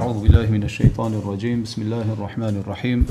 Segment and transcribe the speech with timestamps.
[0.00, 3.04] أعوذ بالله من الشيطان الرجيم بسم الله الرحمن الرحيم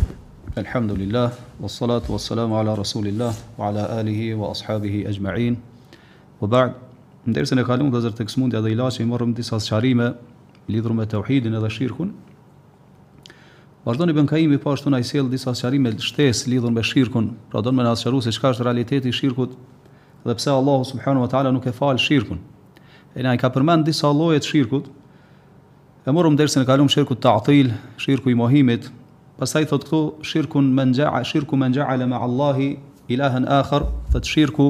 [0.58, 1.30] الحمد لله
[1.62, 5.54] والصلاة والسلام على رسول الله وعلى آله وأصحابه أجمعين
[6.42, 6.72] وبعد
[7.30, 10.16] ندرس نقالون دزر تكسمون دي لا شيء مرم دي ساس شاريمة
[10.70, 12.14] لذر ما توحيد dhe شيركون
[13.86, 17.62] Vazhdoni ben kaimi po ashtu na i sjell disa sqarime shtes lidhur me shirkun, pra
[17.62, 19.52] do të më na sqaroj se çka është realiteti i shirkut
[20.26, 22.40] dhe pse Allahu subhanahu wa taala nuk e fal shirkun.
[23.16, 24.86] E na i ka përmend disa lloje të shirkut,
[26.08, 27.70] E morëm dërse në kalum shirkë të atil,
[28.00, 28.86] shirku i mohimit,
[29.40, 29.98] pasaj thot këtu,
[30.30, 32.70] shirkën menja, shirku menja ale me Allahi,
[33.12, 33.84] ilahën akër,
[34.14, 34.70] thot shirku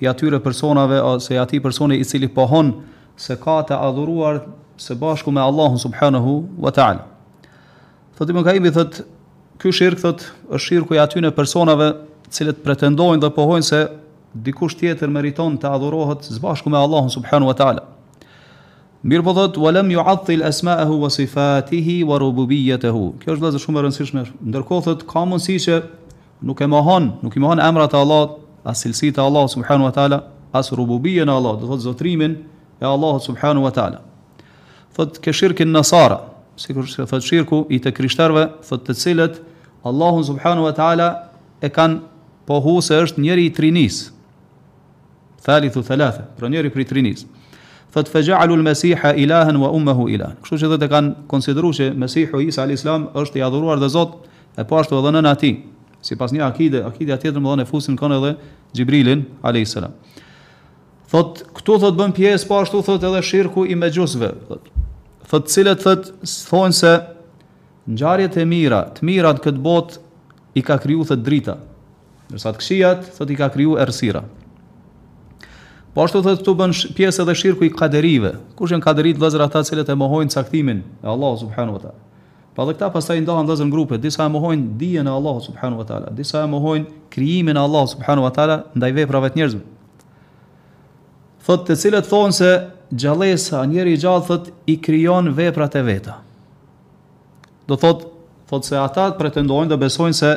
[0.00, 2.72] i atyre personave, ose i ati personi i cili pohon,
[3.16, 4.40] se ka të adhuruar
[4.84, 7.04] se bashku me Allahun subhanahu wa ta'ala.
[8.16, 9.02] Thot i më kaimi thot,
[9.60, 11.92] ky shirkë thot, është shirku i atyre personave,
[12.32, 13.84] cilët pretendojnë dhe pohojnë se
[14.48, 17.90] dikush tjetër meriton të adhurohet zbashku me Allahun subhanahu wa ta'ala.
[19.04, 23.18] Mirë po thot, walem ju athil wa sifatihi wa rububijetehu.
[23.20, 24.22] Kjo është lezë shumë e rëndësishme.
[24.48, 25.74] Ndërkohë thot, ka mundësi që
[26.48, 29.90] nuk e mohon, nuk i mohon emrat e Allah, as silsit e Allah, subhanu wa
[29.92, 30.22] ta'ala,
[30.56, 32.38] as rububijen e Allah, dhe thot, zotrimin
[32.80, 34.00] e Allah, subhanu wa ta'ala.
[34.96, 36.22] Thot, ke shirkin nësara,
[36.56, 39.36] si kërë thot shirku i të krishterve, thot të cilët,
[39.84, 41.10] Allah, subhanu wa ta'ala,
[41.60, 42.00] e kanë
[42.48, 44.06] pohu se është njeri i trinis,
[45.44, 47.33] thalithu thalathe, pra njeri i trinisë
[47.94, 50.32] thot fejalul mesiha ilahan wa ummuhu ila.
[50.42, 54.16] Kështu që ata kanë konsideruar se Mesihu Isa al Islam është i adhuruar dhe Zot
[54.58, 55.52] e po ashtu edhe nëna ti.
[56.04, 58.32] Sipas një akide, akidea tjetër më e fusin kanë edhe
[58.74, 59.94] Xhibrilin alayhis salam.
[61.08, 64.32] Thot këtu thot bën pjesë po ashtu thot edhe shirku i mejusve.
[65.30, 66.10] Thot cilët thot
[66.50, 66.96] thon se
[67.94, 70.02] ngjarjet e mira, të mira në këtë botë
[70.60, 71.56] i ka kriju thot drita.
[72.32, 74.22] Nërsa të këshijat, thot i ka kriju ersira.
[75.94, 78.32] Po ashtu thotë këtu bën pjesë edhe shirku i kaderive.
[78.58, 82.00] Kush janë kaderit vëzër ata që e mohojnë caktimin e Allahut subhanahu wa taala.
[82.54, 85.84] Po edhe këta pastaj ndahen vëzër në grupe, disa e mohojnë dijen e Allahut subhanahu
[85.84, 89.62] wa taala, disa e mohojnë krijimin e Allahut subhanahu wa taala ndaj veprave të njerëzve.
[91.46, 92.50] Thot të cilët thon se
[92.90, 96.16] gjallësa, njëri i gjallë thot i krijon veprat e veta.
[97.70, 98.02] Do thot,
[98.50, 100.34] thot se ata pretendojnë dhe besojnë se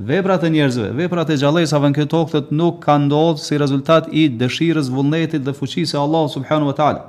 [0.00, 4.26] veprat e njerëzve, veprat e gjallësave në këto tokë nuk kanë ndodhur si rezultat i
[4.40, 7.02] dëshirës, vullnetit dhe fuqisë së Allahut subhanahu wa taala.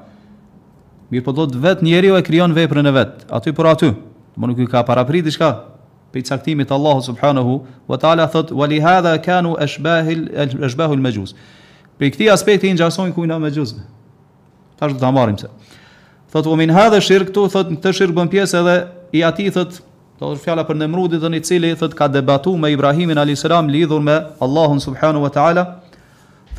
[1.12, 3.92] Mirë po do të vetë njeriu e krijon veprën e vet, aty por aty.
[3.92, 5.52] Do më nuk i ka para prit diçka.
[6.12, 11.36] Pe caktimit Allahu subhanahu wa taala thot wa li hadha kanu ashbah al-ashbah al-majus.
[11.98, 13.76] Pe këtë aspekti i ngjashëm ku na mejus.
[14.80, 15.48] Tash do ta marrim se.
[16.32, 18.76] Thot u min hadha shirku thot në këtë bën pjesë edhe
[19.16, 19.80] i ati thot
[20.22, 23.70] do të fjala për Nemrudin dhe i cili thotë ka debatuar me Ibrahimin alayhis salam
[23.74, 25.64] lidhur me Allahun subhanahu wa taala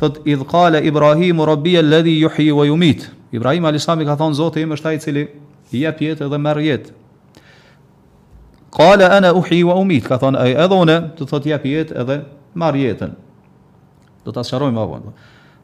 [0.01, 4.35] thot id qala ibrahim rabbiy alladhi yuhyi wa yumit ibrahim alayhis salam i ka thon
[4.39, 5.23] zoti im është ai icili
[5.79, 7.43] i jep jetë dhe merr jetë
[8.79, 12.19] qala ana uhyi wa umit ka thon ai edhe ona do thot jep jetë edhe
[12.63, 13.15] merr jetën
[14.25, 15.13] do ta sqarojm avon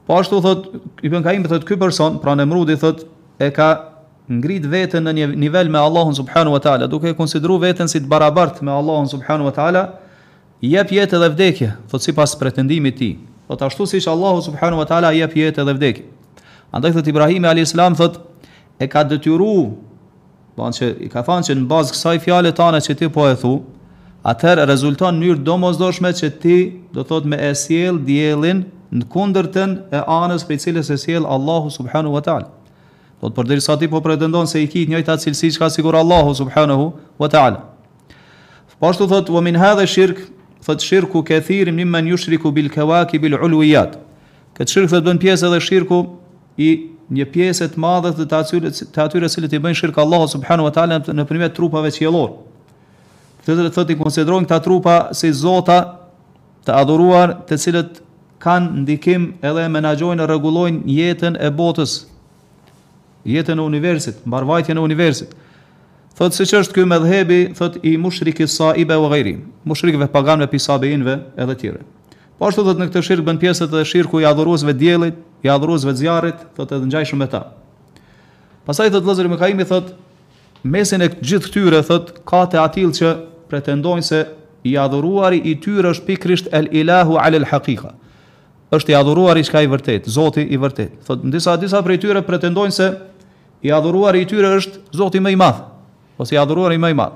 [0.07, 0.71] po ashtu thot
[1.03, 3.03] ibn kaim thot ky person pra mrudit thot
[3.39, 3.88] e ka
[4.29, 7.99] ngrit veten në një nivel me Allahun subhanahu wa taala, duke e konsideru veten si
[8.03, 9.81] të barabart me Allahun subhanahu wa taala,
[10.61, 13.13] jep jetë edhe vdekje, thot sipas pretendimit të tij.
[13.49, 16.05] Thot ashtu siç Allahu subhanahu wa taala jep jetë edhe vdekje.
[16.77, 18.19] Andaj thot Ibrahim alayhis salam thot
[18.77, 19.73] e ka detyru,
[20.59, 23.33] ban që i ka thënë se në bazë kësaj fjale tane që ti po e
[23.41, 23.55] thu,
[24.29, 26.59] atëherë rezulton në mënyrë domosdoshme që ti
[26.93, 31.73] do thot me e sjell diellin në kundërtën e anës për cilës e sjell Allahu
[31.79, 32.53] subhanahu wa taala.
[33.21, 35.59] Do po të përderi sa ti po pretendon se i ki një të cilësi që
[35.59, 36.85] ka sigur Allahu subhanahu
[37.19, 37.57] wa ta'ala.
[38.79, 40.21] Pashtu po thot, vë min hadhe shirk,
[40.63, 43.99] thot shirku këthirim një men jushriku bil kevaki bil jatë.
[44.55, 45.97] Këtë shirk thot bën pjesë edhe shirku
[46.57, 46.69] i
[47.11, 50.71] një pjesë të madhe të atyre të atyre se i bëjnë shirk Allahu subhanahu wa
[50.71, 52.31] taala në nëpërmjet trupave qiellor.
[53.43, 55.81] Këto të thotë i konsiderojnë këta trupa si zota
[56.63, 57.99] të adhuruar, të cilët
[58.39, 61.99] kanë ndikim edhe menaxhojnë, rregullojnë jetën e botës
[63.25, 65.29] jetën e universit, mbarvajtjen e universit.
[66.19, 69.09] Thot se që është kjo medhebi, thot i mushrik sa i be o
[69.63, 71.79] mushrikve pagan me pisa bejinve edhe tjere.
[72.37, 75.93] Po ashtu thot në këtë shirkë bën pjesët e shirkë i adhuruzve djelit, i adhuruzve
[75.95, 77.41] zjarit, thot edhe ngjajshëm me ta.
[78.65, 79.93] Pasaj thot Lëzëri Mekaimi thot,
[80.63, 83.13] mesin e gjithë këtyre thot, ka të atil që
[83.51, 84.21] pretendojnë se
[84.67, 87.93] i adhuruari i tyre është pikrisht el ilahu al haqiqa.
[88.75, 90.99] Është i adhuruari i çka i vërtet, zoti i vërtet.
[91.07, 92.89] Thot, disa, disa prej tyre pretendojnë se
[93.61, 95.59] i adhuruar i tyre është Zoti më i madh,
[96.19, 97.15] ose i adhuruar i më i madh.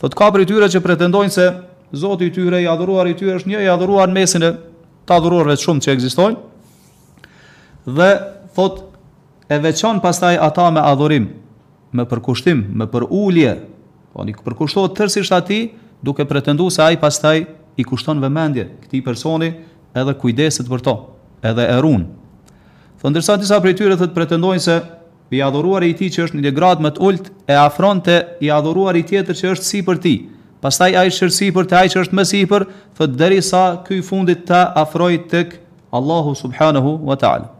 [0.00, 1.46] Thot ka për i tyre që pretendojnë se
[1.96, 4.50] Zoti i tyre i adhuruar i tyre është një i adhuruar në mesin e
[5.08, 7.94] të adhuruarve të shumë që ekzistojnë.
[7.98, 8.08] Dhe
[8.56, 8.78] thot
[9.52, 11.26] e veçon pastaj ata me adhurim,
[11.92, 13.52] me përkushtim, me për ulje.
[14.14, 15.66] Po i përkushtohet tërësisht atij
[16.04, 17.44] duke pretenduar se ai pastaj
[17.76, 19.52] i kushton vëmendje këtij personi
[19.94, 20.94] edhe kujdeset për to,
[21.44, 22.04] edhe erun.
[23.00, 24.78] Thot ndërsa disa prej tyre thot pretendojnë se
[25.30, 29.04] i adhuruari i ti që është në degrad më të ulët e afronte i adhuruari
[29.08, 30.14] tjetër që është sipër ti.
[30.64, 32.64] Pastaj ai është sipër te ai që është më sipër,
[32.96, 35.58] thot derisa ky fundit ta afroi tek
[35.94, 37.50] Allahu subhanahu wa taala.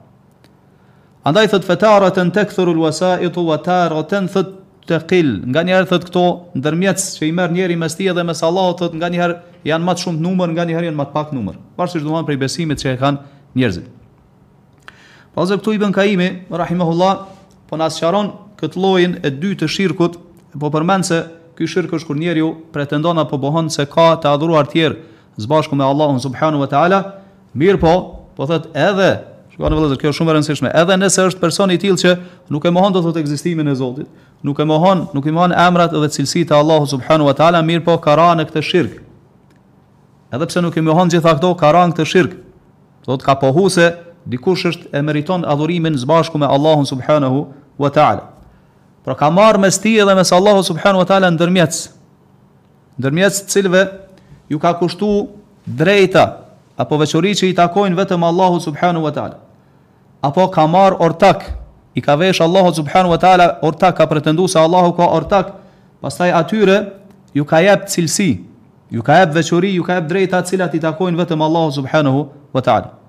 [1.25, 4.51] Andaj thot fatara tan takthuru alwasaitu wa taratan thot
[4.89, 5.41] taqil.
[5.49, 6.25] Nga një herë thot këto
[6.61, 9.29] ndërmjet që i merr njëri mes tij dhe mes Allahut thot nga një
[9.69, 11.57] janë më të shumtë numër, nga një janë më të pak numër.
[11.79, 13.23] Varsë çdo mund për besimet që e kanë
[13.57, 13.87] njerëzit.
[15.35, 17.33] Pazë këtu i bën Kaimi rahimahullahu
[17.75, 18.31] po na sqaron
[18.61, 20.19] këtë llojin e dytë të shirkut,
[20.61, 21.19] po përmend se
[21.59, 25.51] ky shirk është kur njeriu pretendon apo bëhon se ka të adhuruar të tjerë së
[25.51, 27.01] bashku me Allahun subhanuhu wa teala,
[27.59, 27.95] mirë po,
[28.37, 29.09] po thotë edhe,
[29.55, 32.13] në vëllazër, kjo është shumë e rëndësishme, edhe nëse është person i tillë që
[32.55, 34.07] nuk e mohon do të thotë ekzistimin e Zotit,
[34.47, 37.87] nuk e mohon, nuk i mohon emrat dhe cilësitë e Allahut subhanuhu wa teala, mirë
[37.87, 38.97] po ka ranë në këtë shirk.
[40.35, 42.35] Edhe pse nuk i mohon gjitha këto, ka ranë këtë shirk.
[43.07, 43.89] Do të ka pohuse
[44.35, 47.45] dikush është e meriton adhurimin së bashku me Allahun subhanahu
[47.79, 48.29] wa ta'ala.
[49.05, 51.81] Pra ka marrë mes ti edhe mes Allahu subhanu wa ta'ala ndërmjetës.
[53.01, 53.83] Ndërmjetës të cilve
[54.49, 55.11] ju ka kushtu
[55.67, 56.25] drejta,
[56.79, 59.39] apo veqëri që i takojnë vetëm Allahu subhanu wa ta'ala.
[60.25, 61.45] Apo ka marrë ortak,
[61.95, 65.53] i ka vesh Allahu subhanu wa ta'ala ortak, ka pretendu se Allahu ka ortak,
[66.01, 66.93] pastaj atyre
[67.35, 68.31] ju ka jep cilësi,
[68.91, 72.61] ju ka jep veqëri, ju ka jep drejta cilat i takojnë vetëm Allahu subhanu wa
[72.63, 73.04] ta'ala.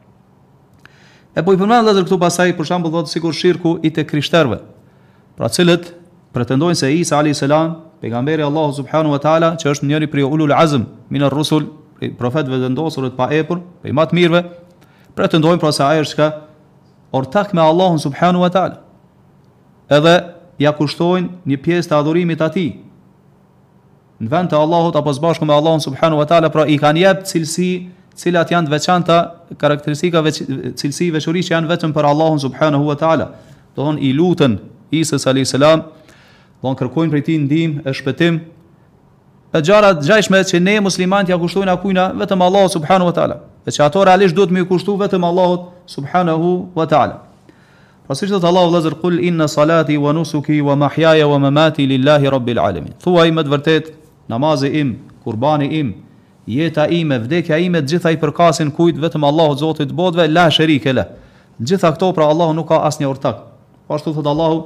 [1.35, 4.61] E po i përmend Allahu këtu pasaj për shembull thotë sikur shirku i të krishterëve.
[5.35, 5.89] Pra cilët
[6.35, 10.53] pretendojnë se Isa alayhis salam, pejgamberi Allahu subhanahu wa taala, që është njëri prej ulul
[10.55, 11.65] azm min ar-rusul,
[12.19, 14.41] profetëve vendosur të paepur, prej më të mirëve,
[15.19, 16.29] pretendojnë pra se ai është ka
[17.15, 18.79] ortak me Allahun subhanahu wa taala.
[19.91, 20.15] Edhe
[20.63, 22.71] ja kushtojnë një pjesë të adhurimit atij.
[24.23, 27.03] Në vend të Allahut apo së bashku me Allahun subhanahu wa taala, pra i kanë
[27.03, 27.71] jep cilësi
[28.15, 29.17] cilat janë të veçanta
[29.59, 30.41] karakteristika veç,
[30.79, 33.29] cilësi veçori që janë vetëm për Allahun subhanahu wa taala.
[33.75, 34.57] Do thon i lutën
[34.91, 38.35] Isa alayhis salam, do thon kërkojnë prej tij ndihmë e shpëtim.
[39.55, 43.37] E gjëra të që ne muslimanët ja kushtojnë akujna vetëm Allahut subhanahu wa taala.
[43.65, 47.17] Dhe që ato realisht duhet me kushtu vetëm Allahut subhanahu wa taala.
[48.07, 52.29] Pasi po thot Allahu vëllazër kul inna salati wa nusuki wa mahyaya wa mamati lillahi
[52.31, 52.93] rabbil alamin.
[53.03, 53.89] Thuaj me vërtet
[54.29, 55.91] namazi im, kurbani im,
[56.47, 60.93] jeta ime, vdekja ime, gjitha i përkasin kujt vetëm Allahu Zoti i botëve, la shërike,
[60.93, 61.05] le.
[61.59, 63.39] Gjitha këto pra Allahu nuk ka asnjë ortak.
[63.87, 64.63] Po ashtu thot Allahu,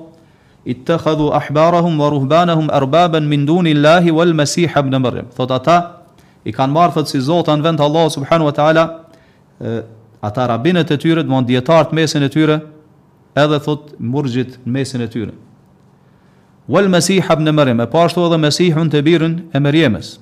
[0.65, 5.25] ittakhadhu ahbarahum wa ruhbanahum arbaban min duni Allahi wal masih ibn Maryam.
[5.35, 5.77] Thot ata
[6.43, 8.85] i kanë marrë thot si Zot në vend Allahu subhanahu wa taala,
[10.21, 12.59] ata rabinët e tyre, domon dietar mesën e tyre,
[13.37, 15.33] edhe thot murxhit në mesën e tyre.
[16.69, 20.17] Wal masih ibn Maryam, po ashtu edhe masihun te birën e Maryamës.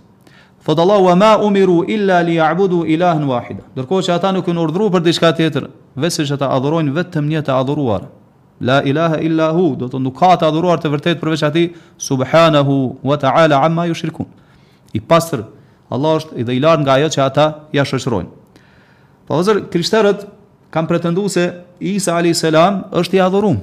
[0.65, 3.63] Fëtë Allahu wa ma umiru illa li ja'budu ilahën wahida.
[3.77, 5.69] Dërko që ata nuk në urdhru për diçka tjetër,
[6.01, 8.07] vese që ta adhurojnë vetëm një të adhuruar.
[8.65, 11.65] La ilaha illa hu, do të nuk ka të adhuruar të vërtet përveç ati,
[12.09, 14.25] subhanahu wa ta'ala amma ju shirkun.
[14.97, 15.43] I pasër,
[15.93, 18.29] Allah është i dhe nga ajo që ata ja shëshrojnë.
[19.29, 20.25] Po vëzër, krishterët
[20.73, 21.47] kam pretendu se
[21.79, 22.41] Isa a.s.
[22.97, 23.59] është i adhurum,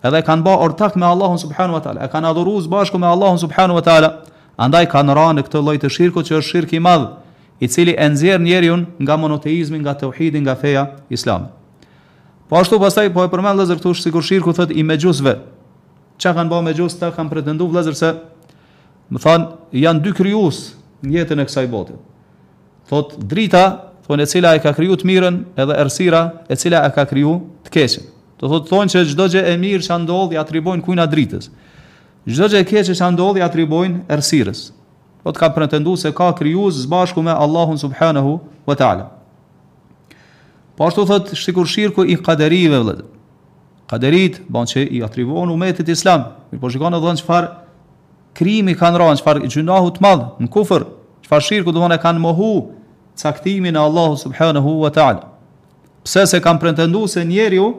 [0.00, 3.36] edhe kanë ba ortak me Allahun subhanahu wa ta'ala, e kanë adhuru zbashku me Allahun
[3.38, 4.08] subhanahu wa ta'ala,
[4.56, 7.06] Andaj kanë ra në këtë lloj të shirku që është shirku i madh,
[7.60, 11.50] i cili e nxjerr njeriu nga monoteizmi, nga tauhidi, nga feja islame.
[12.48, 15.36] Po ashtu pastaj po e përmend Lazer këtu sikur shirku thotë i mejusve.
[16.16, 18.10] Çka kanë bërë mejus ta kanë pretenduar Lazer se
[19.12, 20.62] më thon janë dy krijues
[21.04, 21.98] në jetën e kësaj bote.
[22.88, 23.64] Thotë drita,
[24.06, 27.42] thonë e cila e ka krijuar të mirën, edhe errësira e cila e ka krijuar
[27.66, 28.08] të keqen.
[28.40, 31.50] Do thotë thonë se çdo gjë e mirë që ndodh i atribojnë kujna dritës.
[32.26, 34.60] Çdo gjë e keqe që ndodhi atribojnë errësirës.
[35.22, 38.32] Po të ka pretendu se ka krijuar së bashku me Allahun subhanahu
[38.66, 39.04] wa taala.
[40.74, 43.04] Po ashtu thot shikur shirku i qaderive vëllai.
[43.92, 46.26] Qaderit bën që i atribuon umetit islam.
[46.50, 47.52] Mirë po shikon edhe çfarë
[48.36, 50.82] krimi kanë rënë, çfarë gjunahu të madh në kufër,
[51.26, 52.50] çfarë shirku do të kanë mohu
[53.14, 55.22] caktimin e Allahut subhanahu wa taala.
[56.02, 57.70] Pse se kanë pretendu se njeriu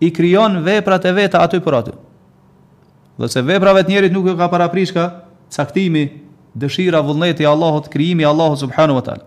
[0.00, 1.94] i krijon veprat e veta aty për aty
[3.18, 5.04] dhe se veprave të njerit nuk e ka paraprishka
[5.54, 6.06] caktimi,
[6.58, 9.26] dëshira, vullneti i Allahut, krijimi i Allahut subhanahu wa taala.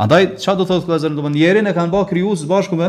[0.00, 2.88] Andaj çka do thotë këtë zonë, njerin e kanë bërë krijuës së bashku me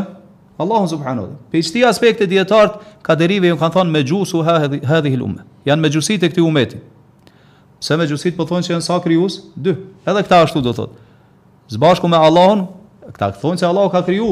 [0.58, 1.48] Allahun subhanahu wa taala.
[1.52, 5.44] Peçti aspekti dietart ka derive kanë thonë me gjusu hadhi hadhi umme.
[5.68, 6.80] Janë me gjusit e këtij umeti.
[7.80, 9.40] Se me gjusit po thonë që janë sa krijuës?
[9.54, 9.76] Dy.
[10.04, 10.96] Edhe këta ashtu do thotë.
[11.72, 12.66] Së bashku me Allahun,
[13.14, 14.30] këta thonë se Allahu ka kriju.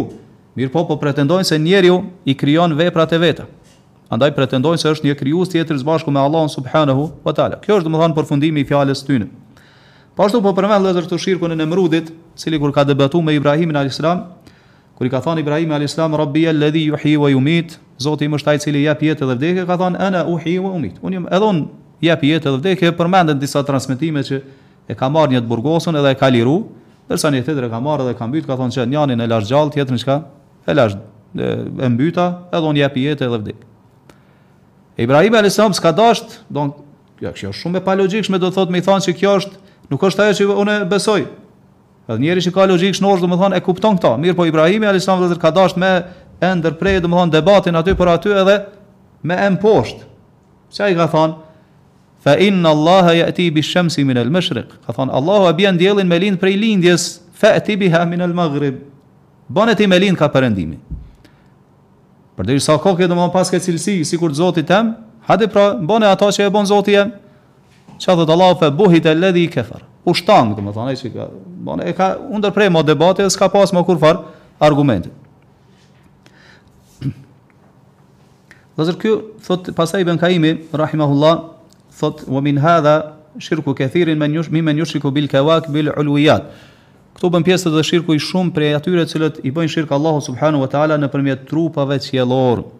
[0.57, 3.47] Mirë po, po pretendojnë se njeriu i krijon veprat e veta
[4.14, 7.59] andaj pretendojnë se është një krijues tjetër së bashku me Allahun subhanahu wa taala.
[7.62, 9.28] Kjo është domethënë përfundimi i fjalës së tyre.
[10.14, 13.35] Po ashtu po përmend lëzër të shirkun e Nemrudit, i cili kur ka debatuar me
[13.35, 14.21] Ibrahimin alayhis salam,
[14.94, 18.56] kur i ka thënë Ibrahim alayhis salam rabbi alladhi yuhyi wa yumit, Zoti më mështaj
[18.59, 20.97] i cili jep jetë dhe vdekje, ka thënë ana uhyi wa umit.
[21.02, 21.59] Unë jam edhon
[22.02, 24.40] jep jetë dhe vdekje, përmenden disa transmetime që
[24.90, 26.56] e ka marrë një burgosën edhe e ka liru,
[27.06, 29.47] ndërsa një tjetër e ka marrë dhe ka mbyt, ka thënë se janë në lart
[29.47, 30.18] gjallë, tjetër në çka?
[30.66, 30.99] E lart
[31.38, 33.71] e mbyta, edhe on jep jetë dhe vdekje.
[34.98, 36.68] Ibrahim alayhis salam s'ka dashur, do
[37.18, 39.30] të kjo është shumë e pa logjikshme, do të thotë, më i thonë se kjo
[39.40, 39.56] është,
[39.90, 41.22] nuk është ajo që unë besoj.
[42.10, 44.10] Edhe njëri që ka logjik shnorz, do të thonë, e kupton këtë.
[44.26, 45.92] Mirë, po Ibrahim alayhis salam ka dashur me
[46.44, 48.56] ëndër prej, do të thonë, debatin aty por aty edhe
[49.26, 50.04] me em poshtë.
[50.74, 51.36] Si ai ka thonë,
[52.24, 54.76] fa inna Allaha yati bi shamsi min al-mashriq.
[54.86, 58.78] Ka thonë, Allahu bie diellin me lind prej lindjes, fa ati biha min al-maghrib.
[59.50, 60.76] Bonet i me lind ka perëndimi.
[62.35, 64.93] Për dhe sa kokë e më pas ke cilësi, si kur të zotit tem,
[65.29, 67.12] hadi pra, bëne ata që e bën Zoti jem,
[68.03, 69.64] që dhe të laupe, buhit e ledhi i
[70.05, 71.29] u shtangë, dhe më thane, që
[71.88, 74.25] e ka, undër prej më debate, e s'ka pas më kur farë
[74.61, 75.09] argumente.
[78.75, 79.14] Dhe zërë kjo,
[79.47, 81.38] thot, pasaj i ben kaimi, rahimahullah,
[81.97, 82.95] thot, wa min hadha,
[83.41, 86.53] shirku këthirin, mi yush mimmen ku bil kawak, bil ulwiyat.
[87.14, 90.64] Këto bën pjesë të shirku i shumë prej atyre cilët i bëjnë shirkë Allahu Subhanahu
[90.64, 92.75] wa ta'ala në përmjet trupave që Duke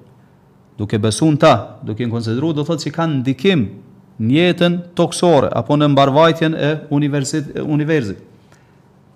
[0.79, 1.53] Duk e besun ta,
[1.87, 3.61] duk e në konsideru, do thotë që kanë ndikim
[4.27, 7.53] njetën toksore, apo në mbarvajtjen e universit.
[7.55, 8.19] E universit.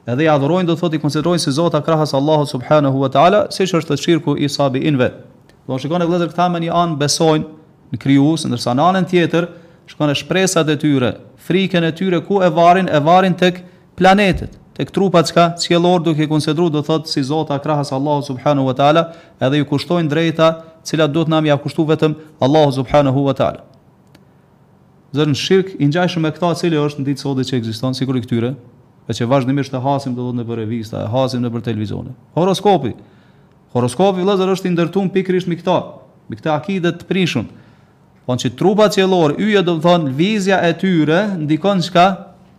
[0.06, 3.66] Edhe i adhurojnë do thotë i konsiderojnë si zota krahës Allahu Subhanahu wa ta'ala, si
[3.66, 5.10] që është të shirku i sabi inve.
[5.66, 7.50] Do në shikon e glëzër këta me një anë besojnë
[7.92, 9.50] në kryusë, nërsa në anën tjetër,
[9.90, 11.10] shkon e shpresat e tyre,
[11.46, 13.64] frikën e tyre ku e varin, e varin tek
[13.98, 18.74] planetet, tek trupat çka cielor duke konsideru do thot si zota krahas Allahu subhanahu wa
[18.76, 19.02] taala
[19.40, 20.50] edhe ju kushtojnë drejta
[20.84, 23.64] cila duhet na ia kushtu vetëm Allahu subhanahu wa taala
[25.14, 28.22] zën shirk i ngjashëm me këtë cili është në ditë sodit që ekziston sikur i
[28.22, 28.52] këtyre
[29.10, 32.14] e që vazhdimisht të hasim do thotë në për revista e hasim në për televizione
[32.38, 32.92] horoskopi
[33.74, 35.78] horoskopi vëllazër është i ndërtuar pikërisht me këtë
[36.30, 37.46] me këtë akide të prishur
[38.28, 42.04] Po që trupa qelor, yja do të thonë, vizja e tyre, ndikon që ka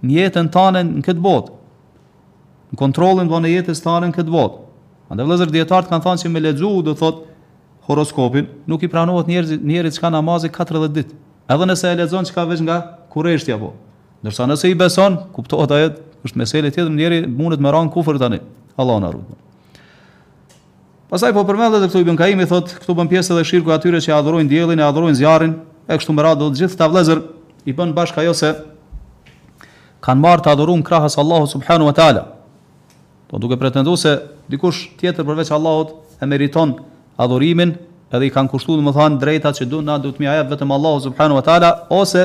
[0.02, 1.52] njëtën tanën në këtë botë
[2.70, 4.60] në kontrollin do në jetës tonë në këtë botë.
[5.10, 7.24] Andaj vëllezër dietar të kan thënë se me lexu do thot
[7.90, 11.16] horoskopin, nuk i pranohet njerëzit njerëzit që kanë namaz 40 ditë.
[11.50, 12.76] Edhe nëse e lexon çka veç nga
[13.10, 13.72] kurreshti apo.
[14.22, 15.88] Ndërsa nëse i beson, kuptohet ajo
[16.28, 18.42] është meselë tjetër, njëri mundet me ran kufër tani.
[18.78, 19.38] Allahu na ruaj.
[21.10, 24.50] Pastaj po përmendet këtu Ibn Kaimi thot, këtu bën pjesë edhe shirku atyre që adhurojnë
[24.52, 25.56] diellin, e adhurojnë zjarrin,
[25.90, 27.24] e kështu me radhë do të gjithë ta vëllezër
[27.66, 28.52] i bën bashkë ajo se
[30.06, 32.28] kanë marrë të adhurojnë krahas Allahu subhanahu wa taala.
[33.30, 34.16] Po duke pretendu se
[34.50, 36.72] dikush tjetër përveç Allahot e meriton
[37.22, 37.76] adhurimin
[38.10, 40.50] edhe i kanë kushtu dhe më thanë drejta që du na du të mi ajep
[40.50, 42.24] vetëm Allahu subhanahu wa ta'ala ose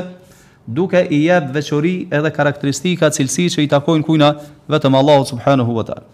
[0.64, 4.30] duke i jep veçori edhe karakteristika cilësi që i takojnë kujna
[4.72, 6.06] vetëm Allahu subhanahu wa ta'ala.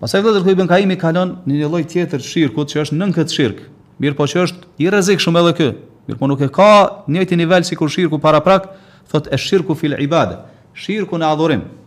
[0.00, 3.12] Pasaj vëzër këtë i bën kaimi kalon një një loj tjetër shirkut që është nën
[3.16, 3.60] këtë shirk,
[4.00, 5.68] mirë po që është i rezik shumë edhe kë,
[6.08, 6.72] mirë po nuk e ka
[7.08, 10.40] njëti nivel si kur shirku para thotë e shirku fil ibade.
[10.72, 11.83] shirku në adhurimë.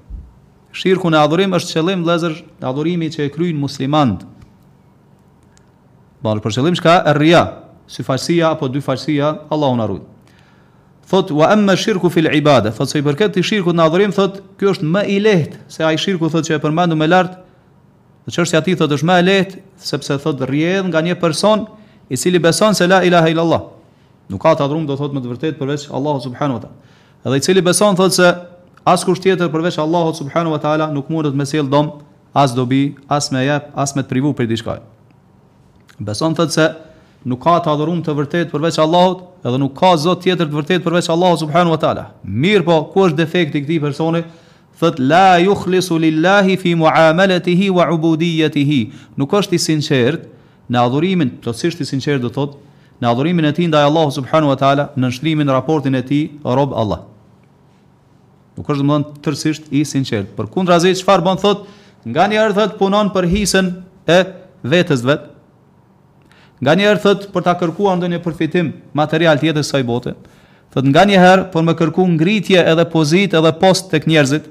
[0.75, 2.33] Shirku në adhurim është qëllim vëllezër,
[2.67, 4.25] adhurimi që e kryjnë muslimant
[6.25, 7.43] Bar për qëllim çka rria
[7.87, 10.01] si syfaqësia apo dy faqësia, Allahu na ruaj.
[11.07, 14.41] Thot wa amma shirku fil ibada, thot se i përket të shirku në adhurim, thot
[14.59, 17.37] ky është më i lehtë se ai shirku thot që e përmendëm më lart.
[18.27, 21.63] Në çështja e tij thot është më e lehtë sepse thot rrjedh nga një person
[22.11, 23.63] i cili beson se la ilaha illallah.
[24.35, 26.75] Nuk ka të adhurum do thot më të vërtet përveç Allahu subhanahu wa taala.
[27.23, 28.33] Edhe i cili beson thot se
[28.87, 31.87] As kusht tjetër përveç Allahut subhanahu wa taala nuk mundet me sjell dom
[32.43, 34.75] as dobi, as me jap, as me privu për diçka.
[36.07, 36.67] Beson thotë se
[37.27, 40.85] nuk ka të adhuruar të vërtet përveç Allahut, edhe nuk ka zot tjetër të vërtet
[40.87, 42.05] përveç Allahut subhanahu wa taala.
[42.45, 44.23] Mir po, ku është defekti i këtij personi?
[44.79, 48.79] Thot la yukhlisu lillahi fi muamalatihi wa ubudijetihi.
[49.19, 50.29] Nuk është i sinqert
[50.71, 54.55] në adhurimin, të thësh i sinqert do thotë në adhurimin e tij ndaj Allahut subhanahu
[54.55, 57.03] wa taala, në shlimin raportin e tij rob Allah.
[58.57, 60.31] Nuk është domthon tërësisht i sinqert.
[60.35, 61.65] Por kundrazi çfarë bën thot,
[62.09, 63.67] nganjëherë thot punon për hisën
[64.09, 64.17] e
[64.65, 65.27] vetes vet.
[66.65, 70.15] Nganjëherë thot për ta kërkuar ndonjë përfitim material tjetër së saj bote.
[70.73, 74.49] Thot nganjëherë por më kërku ngritje edhe pozitë edhe post tek njerëzit.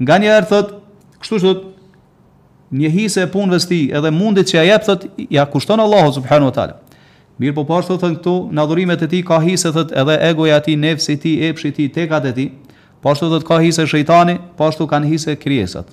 [0.00, 0.72] Nganjëherë thot,
[1.20, 1.60] kështu thot,
[2.74, 6.48] një hisë e punëve sti edhe mundit që ja jep thot ja kushton Allahu subhanahu
[6.48, 6.78] wa taala.
[7.36, 10.56] Mirë po pashtë po të këtu, në adhurimet e ti ka hisë thot edhe egoja
[10.64, 12.44] ti, nefësi ti, epshi ti, tekat e ti,
[13.04, 15.90] Po ashtu do të ka hise shejtani, po ashtu kanë hise krijesat.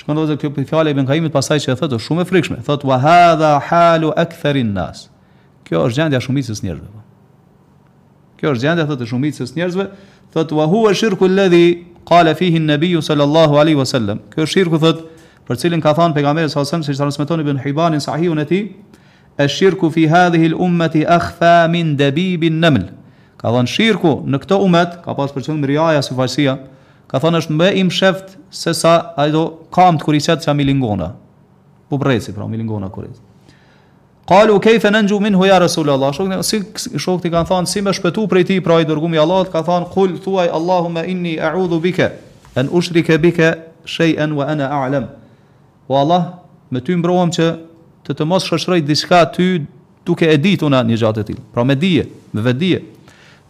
[0.00, 2.88] Shkon dozë këtu për fjalën Ibn Kaimit pasaj që e thotë shumë e frikshme, thotë
[2.90, 5.04] wa hadha halu aktherin nas.
[5.68, 6.88] Kjo është gjendja e shumicës njerëzve.
[6.90, 7.06] Po.
[8.42, 9.86] Kjo është gjendja thotë e shumicës njerëzve,
[10.34, 11.64] thotë wa huwa shirku alladhi
[12.10, 14.24] qala fihi an-nabi sallallahu alaihi wasallam.
[14.34, 18.02] Kjo është shirku thotë për cilin ka thënë pejgamberi sa sem se transmeton Ibn Hibanin,
[18.02, 18.64] sahihun e tij,
[19.46, 22.97] "Ash-shirku fi hadhihi al-ummati akhfa min dabibin naml."
[23.38, 26.56] Ka thënë shirku në këtë umet, ka pas për qëllim riaja si fajsia,
[27.10, 29.42] ka thënë është më im sheft se sa ajdo
[29.74, 31.12] kam kur i qëtë që a milingona.
[31.88, 32.14] Po pra,
[32.50, 33.24] milingona kur i qëtë.
[34.28, 36.10] Kalu kejfe në njumin huja Rasulullah.
[36.12, 39.62] Shokti, si, shokti kanë thënë, si me shpetu prej ti, pra i dërgumi Allah, ka
[39.64, 42.10] than kull, thuaj, allahumma inni e bika
[42.58, 43.48] bike, en bika bike,
[44.36, 45.06] wa ana a'lam.
[45.88, 46.34] O Allah,
[46.70, 47.52] me ty mbrohem që
[48.04, 49.62] të të mos shoshroj diçka ty
[50.04, 52.82] duke e ditur na një gjatë të Pra me dije, me vetdije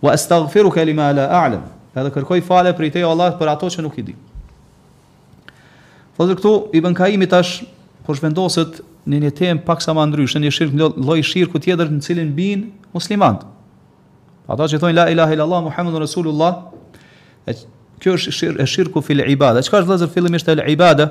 [0.03, 1.63] wa astaghfiruka lima la a'lem.
[1.97, 4.15] Edhe kërkoj për i Te Allah për ato që nuk i di.
[6.19, 7.65] Fëzër këtu Ibn Kaimi tash
[8.07, 12.31] po zhvendoset në një temë paksa më ndryshe, një loj lloj shirku tjetër në cilin
[12.37, 13.43] bin muslimant.
[14.49, 16.61] Ata që thonë la ilaha la allah muhammedur rasulullah,
[18.01, 19.63] kjo është shir, e shirku fil ibada.
[19.63, 21.09] Çka është vëllazër fillimisht el ibada?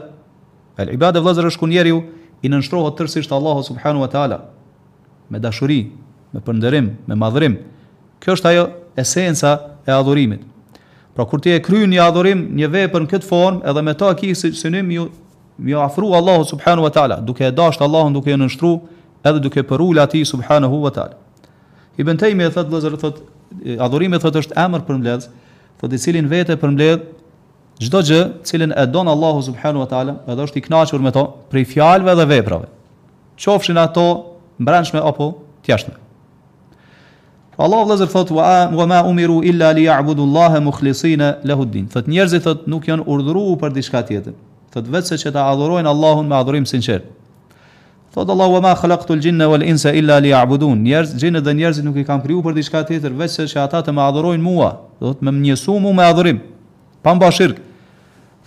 [0.78, 2.00] El ibada vëzër është ku njeriu
[2.44, 4.42] i nënshtrohet tërësisht Allahu subhanahu wa taala
[5.30, 5.90] me dashuri,
[6.32, 7.58] me përndërim, me madhrim.
[8.24, 8.64] Kjo është ajo
[9.00, 9.52] esenca
[9.88, 10.42] e adhurimit.
[11.16, 14.12] Pra kur ti e kryen një adhurim, një vepër në këtë formë, edhe me ta
[14.18, 15.08] ki si synim ju
[15.58, 18.78] ju ofrua Allahu subhanahu wa taala, duke e dashur Allahun, duke e nënshtruar,
[19.26, 21.18] edhe duke përul atij subhanahu wa taala.
[21.98, 23.24] Ibn Taymi e thot vëllazër thot
[23.82, 25.26] adhurimi thot është emër për mbledh,
[25.82, 27.08] thot i cilin vete për mbledh
[27.82, 31.26] çdo gjë, cilën e don Allahu subhanahu wa taala, edhe është i kënaqur me to,
[31.50, 32.70] prej fjalëve dhe veprave.
[33.42, 34.06] Qofshin ato
[34.62, 35.32] mbranshme apo
[35.66, 35.98] tjashtme.
[37.58, 41.88] Allah vëllazër thot wa ma umiru illa li ya'budu Allah mukhlisina lahu din.
[41.90, 44.36] Fat njerëzit thot nuk janë urdhëruar për diçka tjetër.
[44.70, 47.02] Thot vetë se që ta adhurojnë Allahun me adhurim sinqer.
[48.14, 50.78] Thot Allah wa ma khalaqtu al-jinna wal insa illa li ya'budun.
[50.86, 53.82] Njerëz gjinë dhe njerëzit nuk i kanë krijuar për diçka tjetër vetë se që ata
[53.82, 54.70] të më adhurojnë mua.
[55.02, 56.38] Thot më mnjësu mua me adhurim.
[57.02, 57.58] Pa mbashirk.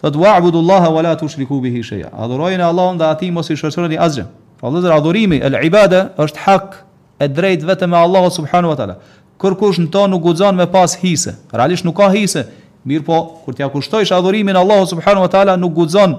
[0.01, 2.14] Thot wa'budu Allah wa la tushriku bihi shay'a.
[2.14, 4.29] Adhurojnë Allahun dhe atij mos i shoqëroni asgjë.
[4.31, 6.83] Fat pra, vëllazër adhurimi al-ibada është hak
[7.20, 8.96] e drejtë vetëm me Allahu subhanahu wa taala.
[9.40, 12.46] Kur kush në to nuk guxon me pas hise, realisht nuk ka hise.
[12.87, 16.14] mirë po, kur t'ja kushtojsh adhurimin Allahu subhanahu wa taala nuk guxon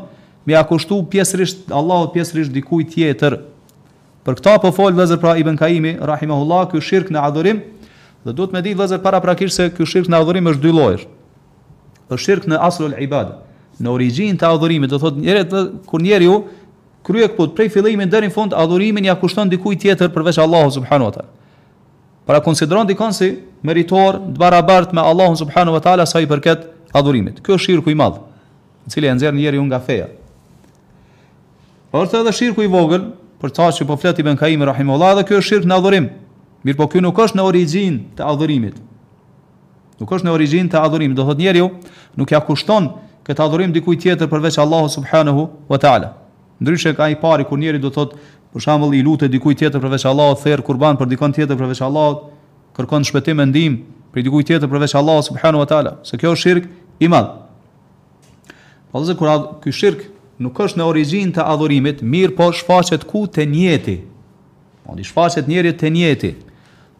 [0.46, 3.40] me ia kushtu pjesërisht Allahu pjesërisht dikujt tjetër.
[4.26, 7.64] Për këtë po fol vëzër pra Ibn Kaimi, rahimahullahu, ky shirq në adhurim,
[8.26, 11.06] dhe duhet me ditë vëzër para prakisht se ky shirq në adhurim është dy llojesh.
[12.14, 13.34] Është shirq në aslul ibad,
[13.82, 16.44] në origjinën të adhurimit, do thotë kur njeriu,
[17.04, 21.10] krye këput prej fillimit deri në fund adhurimin ja kushton dikujt tjetër përveç Allahut subhanahu
[21.10, 21.34] wa taala.
[22.26, 26.68] Para konsideron dikon si meritor të barabart me Allahun subhanahu wa taala sa i përket
[26.94, 27.42] adhurimit.
[27.44, 28.20] Kjo është shirku i madh,
[28.86, 30.08] i cili e nxjerr njeriu nga feja.
[31.92, 33.10] Ose edhe shirku i vogël,
[33.42, 36.06] për ta që po flet Ibn Kaimi rahimullahu, edhe ky është shirku në adhurim.
[36.62, 38.78] Mirë po ky nuk është në origjinë të adhurimit.
[40.00, 41.72] Nuk është në origjinë të adhurimit, do thotë njeriu,
[42.18, 42.92] nuk ja kushton
[43.26, 46.14] këtë adhurim dikujt tjetër përveç Allahut subhanahu wa taala.
[46.62, 48.14] Ndryshe ka i pari kur njeri do thot,
[48.54, 52.26] për shembull i lutet dikujt tjetër përveç Allahut, therr kurban për dikon tjetër përveç Allahut,
[52.78, 55.94] kërkon shpëtim e ndihmë për dikujt tjetër përveç Allahut subhanahu wa taala.
[56.06, 56.68] Se kjo është shirk
[57.02, 57.32] i madh.
[58.92, 59.32] Po dhe kur
[59.64, 60.04] ky shirk
[60.44, 63.96] nuk është në origjinë të adhurimit, mirë po shfaqet ku te njeti.
[64.86, 66.34] Po di shfaqet njeri te njeti.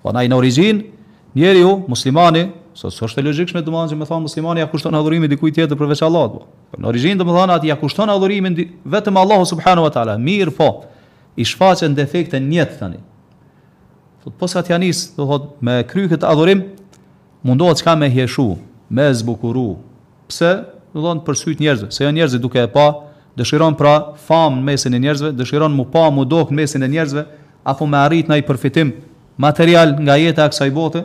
[0.02, 0.84] Po ndaj në origjinë
[1.32, 2.42] Njeriu, muslimani,
[2.74, 6.02] So so është logjikshme domethënë që më thon muslimani ja kushton adhurimin dikujt tjetër përveç
[6.08, 6.32] Allahut.
[6.46, 6.78] Po.
[6.80, 8.56] Në origjinë domethënë atë ja kushton adhurimin
[8.94, 10.18] vetëm Allahu subhanahu wa taala.
[10.18, 10.70] Mir po.
[11.36, 13.00] I shfaqen defekte në jetë tani.
[14.24, 14.76] Po të posa ti
[15.18, 16.62] do thot me kry këtë adhurim
[17.44, 18.56] mundohet çka me hieshu,
[18.90, 19.68] me zbukuru.
[20.28, 20.54] Pse?
[20.94, 21.92] Do thon për syt njerëzve.
[21.92, 22.86] Se janë njerëz që duke e pa
[23.36, 26.88] dëshiron pra fam në mesin e njerëzve, dëshiron mu pa mu dok në mesin e
[26.92, 27.24] njerëzve,
[27.64, 28.92] apo me arrit ndaj përfitim
[29.40, 31.04] material nga jeta e kësaj bote.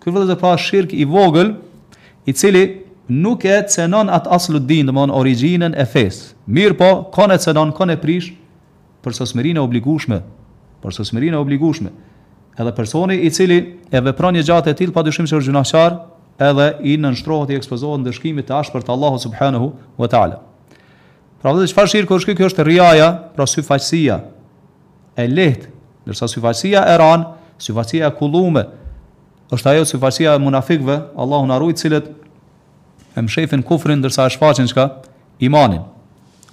[0.00, 1.50] Ky vëllai do të shirq i vogël,
[2.24, 2.62] i cili
[3.12, 6.32] nuk e cenon atë aslu din, do të thonë origjinën e fesë.
[6.48, 8.30] Mirë po, kanë cenon, kanë prish
[9.04, 10.20] për sosmërinë e obligueshme,
[10.80, 11.92] për sosmërinë e obligueshme.
[12.60, 13.60] Edhe personi i cili
[13.92, 15.98] e vepron një gjatë e tillë pa dyshim se është gjunaçar,
[16.40, 20.40] edhe i nënshtrohet i ekspozohet ndëshkimit të për të Allahu subhanahu wa taala.
[21.44, 22.40] Pra vëllai, çfarë shirq është ky?
[22.40, 24.18] Kjo është riaja, pra syfaqësia.
[25.16, 25.68] E lehtë,
[26.08, 27.30] nërsa syfaqësia e ranë,
[27.64, 28.66] syfaqësia e kulume,
[29.54, 32.06] është ajo si fasia e munafikve, Allahu na ruaj cilët
[33.16, 34.84] e mshefin kufrin ndërsa e shfaqin çka
[35.42, 35.82] imanin.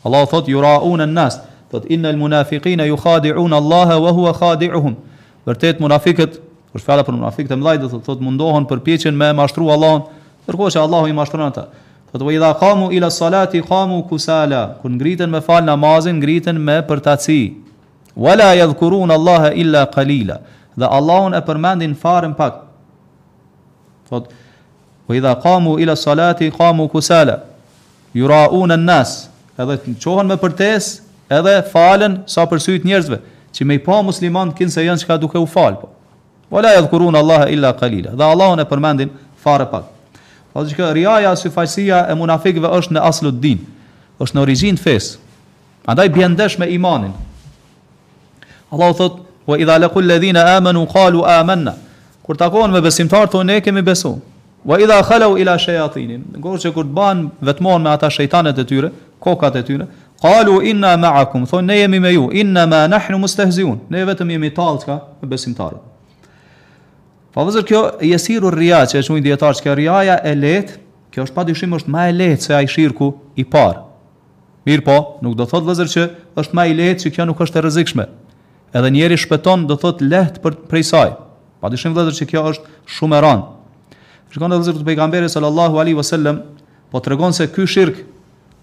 [0.06, 1.40] Allahu thot yuraun an-nas,
[1.72, 4.96] thot innal munafiqina yukhadi'un Allaha wa huwa khadi'uhum.
[5.46, 6.40] Vërtet munafiqët,
[6.74, 10.02] kur fjala për munafiqët e mëdhej do thot, thot mundohen përpjeqen me mashtru Allahun,
[10.48, 11.68] ndërkohë që Allahu i mashtron ata.
[12.12, 16.82] Thot wa idha qamu ila salati qamu kusala, kur ngriten me fal namazin, ngriten me
[16.88, 17.54] përtaci.
[18.18, 20.40] Wala yadhkurun Allaha illa qalila.
[20.78, 22.67] Dhe Allahun e përmendin fare pak,
[24.10, 24.30] thot
[25.08, 27.42] wa idha qamu ila salati qamu kusala
[28.16, 33.20] yurauna an-nas edhe qohen me përtes edhe falen sa për syt njerëzve
[33.56, 35.88] që me i pa musliman kinë se janë që ka duke u falë po.
[36.54, 39.12] Vala e dhkurun Allah illa kalila dhe Allah e përmendin
[39.44, 39.86] fare pak
[40.54, 43.60] Po që riaja si fajsia e munafikëve është në aslut din
[44.24, 45.18] është në origjinë fes
[45.88, 47.14] andaj bjendesh me imanin
[48.74, 51.76] Allah thot wa idha laqul ladhina amanu qalu amanna
[52.28, 54.12] kur takohen me besimtar thonë ne kemi besu.
[54.68, 58.66] Wa idha khalu ila shayatinin, ngjor që kur të bën vetmon me ata shejtanet e
[58.68, 58.90] tyre,
[59.24, 59.86] kokat e tyre,
[60.20, 64.52] qalu inna ma'akum, thonë ne jemi me ju, inna ma nahnu mustehzi'un, ne vetëm jemi
[64.58, 65.94] tallëka me besimtarët.
[67.32, 70.76] Po vëzër kjo jesiru rria që është një djetarë që kjo rriaja e letë,
[71.16, 73.08] kjo është pa dyshim është ma e letë se a i shirku
[73.40, 73.86] i parë.
[74.68, 76.04] Mirë po, nuk do thotë vëzër që
[76.44, 78.08] është ma i lehtë që kjo nuk është e rrezikshme.
[78.76, 81.16] Edhe njeri shpeton do thotë lehtë për prej sajë.
[81.62, 83.96] Pa dyshim vëllezër se kjo është shumë e rëndë.
[84.28, 86.42] Shikon edhe vëllezër të pejgamberit sallallahu alaihi wasallam
[86.94, 88.02] po tregon se ky shirq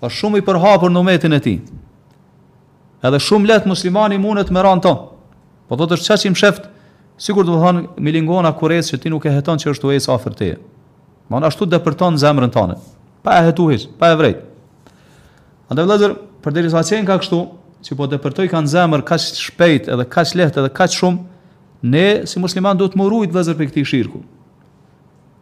[0.05, 1.57] është shumë i përhapur në umetin e tij.
[3.05, 4.93] Edhe shumë lehtë muslimani mund të merran to.
[5.69, 6.69] Po do të është çaçi msheft,
[7.21, 10.37] sikur do të thonë milingona kurres që ti nuk e heton që është uesa afër
[10.39, 10.59] teje.
[11.29, 12.79] Mban ashtu depërton zemrën tënde.
[13.27, 14.43] Pa e hetuhis, pa e vrejt.
[15.73, 17.39] Andë vëllezër, përderisa çen ka kështu,
[17.85, 21.25] që po depërtoi kanë zemër kaq shpejt edhe kaq lehtë edhe kaq shumë
[21.85, 24.21] ne si musliman duhet më rujt vëzër për këti shirkë.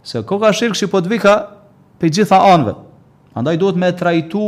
[0.02, 1.34] Se ko ka shirkë që po të vika
[2.02, 2.72] për gjitha anëve.
[3.38, 4.42] Andaj duhet me trajtu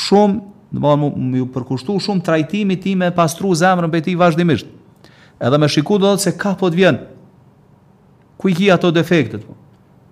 [0.00, 0.40] shumë,
[0.74, 4.66] në më më më përkushtu shumë trajtimi ti me pastru zemrën për ti vazhdimisht.
[5.38, 7.04] Edhe me shiku do të se ka po të vjenë.
[8.42, 9.46] Ku i ki ato defektet?
[9.46, 9.54] Po.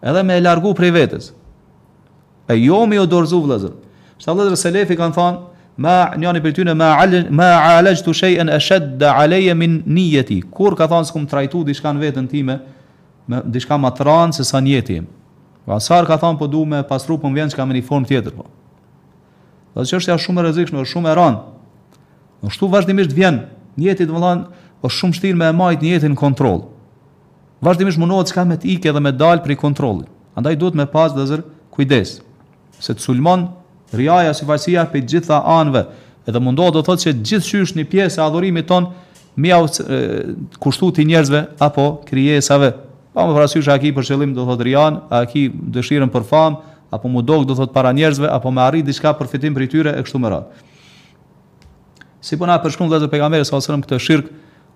[0.06, 1.32] Edhe me largu prej vetës.
[2.46, 3.74] E jo mi o dorëzu vëzër.
[4.22, 5.42] Shta vëzër se lefi kanë thanë,
[5.76, 7.48] Ma njani për tyne, ma, al, ma
[7.82, 10.42] trajtu çdo şeyën më të rëndë se qëllimi.
[10.54, 12.60] Kur ka thonë se kum trajtu diçka në vetën time,
[13.26, 15.00] me diçka më tranz se sa njeti.
[15.02, 17.82] Ka pra, saar ka thonë po du me pasru pasrupën po vjen çka me një
[17.88, 18.46] formë tjetër po.
[19.74, 21.42] Do të thotë është shumë e rrezikshme, është shumë e rand.
[22.44, 23.42] U shtu vazhdimisht vjen,
[23.80, 26.62] njeti do të thonë, është shumë vështirë me e majt njeti në kontroll.
[27.64, 30.06] Vazhdimisht mundohet çka me të ikë dhe me dalë prej kontrollit.
[30.38, 31.42] Andaj duhet me pas dhe zër
[31.74, 32.18] kujdes.
[32.78, 33.48] Se të Sulman
[33.96, 35.86] Riaja si fajsia pe gjitha anëve.
[36.26, 38.88] Edhe mundohet të thotë që gjithë shysh një pjesë e adhurimit ton
[39.36, 39.66] me au
[40.62, 42.72] kushtu të njerëzve apo krijesave.
[43.14, 46.58] Pa më parasysh aki për qëllim do thotë rian, aki dëshirën për famë,
[46.94, 49.92] apo më dog do thotë para njerëzve apo më arrit diçka për fitim për tyre
[50.00, 50.62] e kështu me radhë.
[52.24, 54.30] Si po na përshkruan vëllezër pejgamberi sa selam këtë shirk,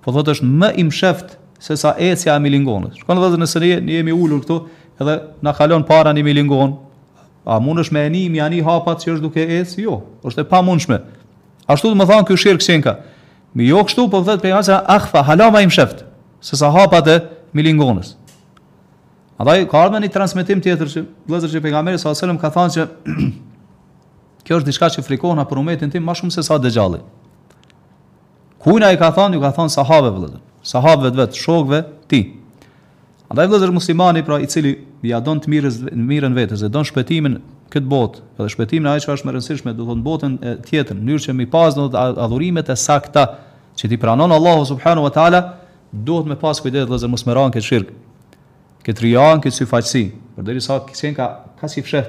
[0.05, 3.01] po thotë është më i msheft se sa ecja e milingonit.
[3.01, 4.61] Shkon vëllezër nëse ne jemi ulur këtu,
[5.01, 6.77] edhe na kalon para në milingon,
[7.49, 10.43] A mund është me e një, mjani hapat që është duke e si jo, është
[10.45, 10.99] e pa mundshme.
[11.65, 12.93] Ashtu të më thonë kjo shirkë shenka.
[13.57, 16.05] Mi jo kështu, po dhe të pejnë se ahfa, halama im shëftë,
[16.45, 17.19] se sa hapat e
[17.57, 18.11] milingonës.
[19.41, 22.87] Adaj, ka ardhme një transmitim tjetër që, blëzër që pejgamberi sa selam ka thënë që
[24.49, 27.01] kjo është diçka që frikohna për umetin tim ma shumë se sa dëgjalli.
[28.61, 31.81] Kujna i ka thënë, ju ka thonë sahave, blëzër, sahave vetë, shokve,
[32.13, 32.27] ti.
[33.33, 37.37] Adaj, blëzër muslimani, pra i cili ja don të mirës mirën vetes dhe don shpëtimin
[37.73, 41.05] kët botë, edhe shpëtimin ai që është më rëndësishme do thon botën e tjetër, në
[41.05, 43.27] mënyrë që mi pas do të adhurimet e sakta
[43.79, 45.43] që ti pranon Allahu subhanahu wa taala,
[45.93, 47.93] duhet me pas kujdes dhe mos më ran kët shirk.
[48.87, 50.03] Kët rian, kët syfaqsi,
[50.37, 51.27] përderisa kësen ka
[51.61, 52.03] ka si fshë,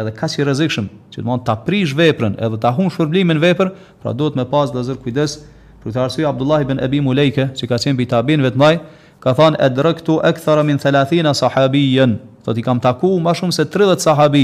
[0.00, 3.70] edhe ka si rrezikshëm, që të mund ta prish veprën edhe ta humbësh shpërblimin veprë,
[4.02, 5.38] pra duhet me pas dhe kujdes.
[5.84, 8.78] Për këtë arsye Abdullah ibn Abi Mulejke, që ka qenë bitabin vetmaj,
[9.24, 12.18] ka thon e drëktu e këthara min thelathina sahabi jenë,
[12.52, 14.42] ti kam taku ma shumë se 30 sahabi,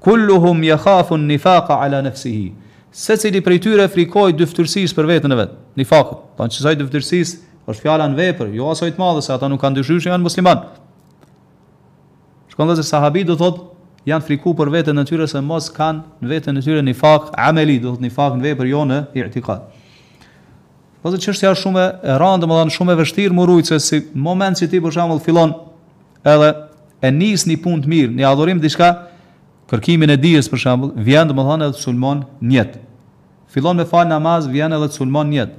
[0.00, 2.54] kulluhum je kafun një faqa ala nafsihi hi,
[2.90, 6.74] se cili prej tyre frikoj dyftyrsis për vetën e vetë, një faqë, ta në qësaj
[6.80, 7.34] dyftyrsis,
[7.68, 10.64] është fjala në vepër, jo asoj të madhe se ata nuk kanë dyshyshë janë musliman,
[12.54, 13.60] shkonë dhe se sahabi dhe thot,
[14.08, 16.96] janë friku për vetën e tyre se mos kanë në vetën e tyre një
[17.50, 19.02] ameli dhe thot një në vepër jo në
[21.06, 24.80] Po çështja është shumë e rëndë, domethënë shumë e vështirë murujtse si moment që ti
[24.82, 25.52] për shembull fillon
[26.26, 26.48] edhe
[27.06, 28.88] e nis në punë të mirë, në adhurim diçka,
[29.70, 32.80] kërkimin e dijes për shembull, vjen domethënë edhe sulmon njet.
[33.54, 35.52] Fillon me fal namaz, vjen edhe sulmon njet.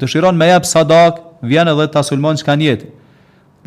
[0.00, 2.86] Dëshiron me jap sadak, vjen edhe ta sulmon çka njet.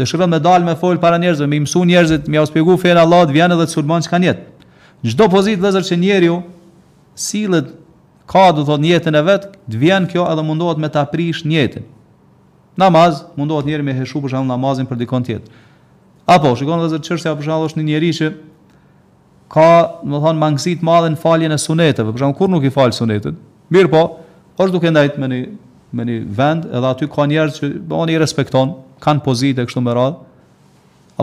[0.02, 3.54] Dëshiron me dal me fol para njerëzve, me mësu njerëzit, me shpjegu fen Allahut, vjen
[3.54, 4.42] edhe sulmon çka njet.
[5.06, 6.42] Çdo pozitë vëzërcë njeriu
[7.20, 7.76] sillet
[8.30, 11.82] ka do thot njetën e vet, të vjen kjo edhe mundohet me ta prish njetën.
[12.78, 15.48] Namaz mundohet njëri me heshu për shembull namazin për dikon tjetër.
[16.30, 18.30] Apo shikon edhe çështja për shembull është një njerëz që
[19.50, 19.68] ka,
[20.06, 22.94] do thon mangësi të madhe në faljen e suneteve, për shembull kur nuk i fal
[22.94, 23.34] sunetet.
[23.74, 24.04] Mirë po,
[24.62, 25.42] është duke ndajt me një
[25.90, 29.96] me një vend edhe aty ka njerëz që oni i respekton, kanë pozitë kështu me
[29.98, 30.20] radhë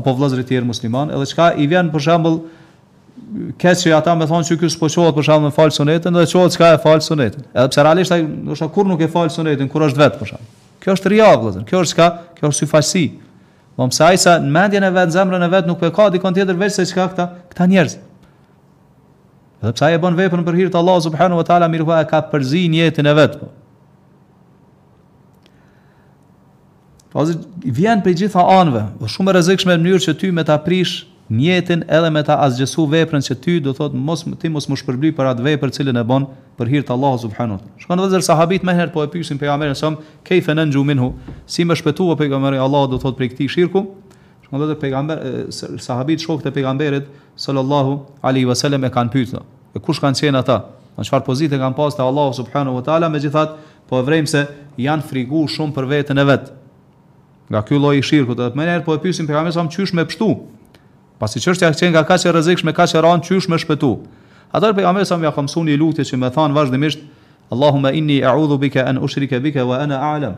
[0.01, 2.41] apo vëllezër të tjerë musliman, edhe çka i vjen për shembull
[3.61, 6.53] kësaj ata më thonë se ky s'po çohet për shkak të fal sunetën dhe çohet
[6.53, 7.45] çka e fal sunetën.
[7.55, 10.47] Edhe pse realisht ai ndoshta kur nuk e fal sunetën, kur është vetë për shkak.
[10.85, 11.65] Kjo është ria vëllazër.
[11.69, 12.07] Kjo është çka,
[12.39, 13.05] kjo është syfaqsi.
[13.77, 15.95] Po pse ai sa në mendjen e vet, në zemrën e vet nuk po e
[15.95, 17.97] ka dikon tjetër veç se çka këta, këta njerëz.
[19.63, 22.07] Edhe pse ai e bën veprën për hir të Allahut subhanahu wa taala, mirëpo ai
[22.09, 23.37] ka përzi në jetën e vet.
[23.41, 23.49] Po.
[27.17, 30.31] Ose po, vjen për gjitha anëve, është po shumë e rrezikshme në mënyrë që ty
[30.33, 30.97] me ta prish
[31.29, 35.15] mjetin edhe me ta azgjesu veprën që ty do thot mos ti mos më shpërblyj
[35.17, 37.61] për atë veprë që e bën për hir të Allahut subhanuhu.
[37.83, 39.91] Shkon vëzer sahabit më herë po e pyesin pejgamberin sa
[40.27, 41.09] kayfa nanju minhu
[41.47, 43.83] si më shpëtuo pejgamberi Allahu do thot për këtë shirku.
[44.47, 49.43] Shkon vëzer pejgamber sahabit shokët e pejgamberit sallallahu alaihi wasallam e kanë pyetur.
[49.77, 50.61] E kush kanë qenë ata?
[50.97, 54.47] Në çfarë pozite kanë pasur te Allahu subhanuhu teala megjithatë po e vrem se
[54.81, 56.53] janë frigu shumë për veten e vet.
[57.51, 59.93] Nga ky lloj shirku do të më herë po e pyesin pejgamberin sa më çysh
[59.99, 60.33] me pshtu
[61.19, 63.93] pasi çështja që nga kaq e rrezikshme, kaq e rënd, çysh më shpëtu.
[64.55, 67.01] Atë pejgamberi sa më ka mësoni lutje që më than vazhdimisht
[67.51, 70.33] Allahumma inni a'udhu bika an ushrika bika wa ana a'lam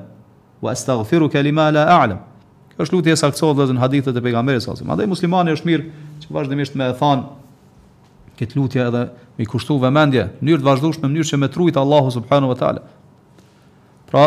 [0.61, 2.19] wa astaghfiruka lima la a'lam.
[2.75, 4.75] Kjo është lutje e saktësuar dhe në hadithet e pejgamberit sa.
[4.85, 5.87] Madje muslimani është mirë
[6.21, 7.23] që vazhdimisht më e than
[8.39, 9.07] këtë lutje edhe
[9.39, 12.85] me kushtu vëmendje, mënyrë të vazhdueshme, në mënyrë që më trujt Allahu subhanahu wa taala.
[14.11, 14.25] Pra,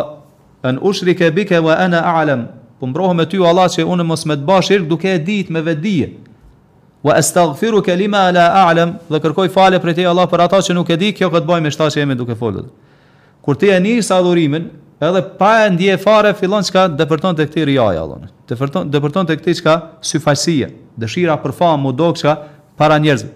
[0.65, 2.47] an ushrika bika wa ana a'lam.
[2.81, 5.61] Po mbrohem me ty Allah që unë mos më të bash duke e ditë me
[5.61, 6.09] vetdije
[7.03, 10.89] wa astaghfiruka lima la a'lam dhe kërkoj falë për te Allah për ata që nuk
[10.93, 12.67] e di kjo qet bëjmë shtatë që jemi duke folur
[13.41, 14.67] kur ti e nis adhurimin
[15.01, 19.37] edhe pa e ndje fare fillon çka depërton te kthi riaja Allahun depërton depërton te
[19.41, 19.75] kthi çka
[20.11, 20.69] syfaqësia
[21.01, 22.35] dëshira për famë udhoksha
[22.77, 23.33] para njerëzve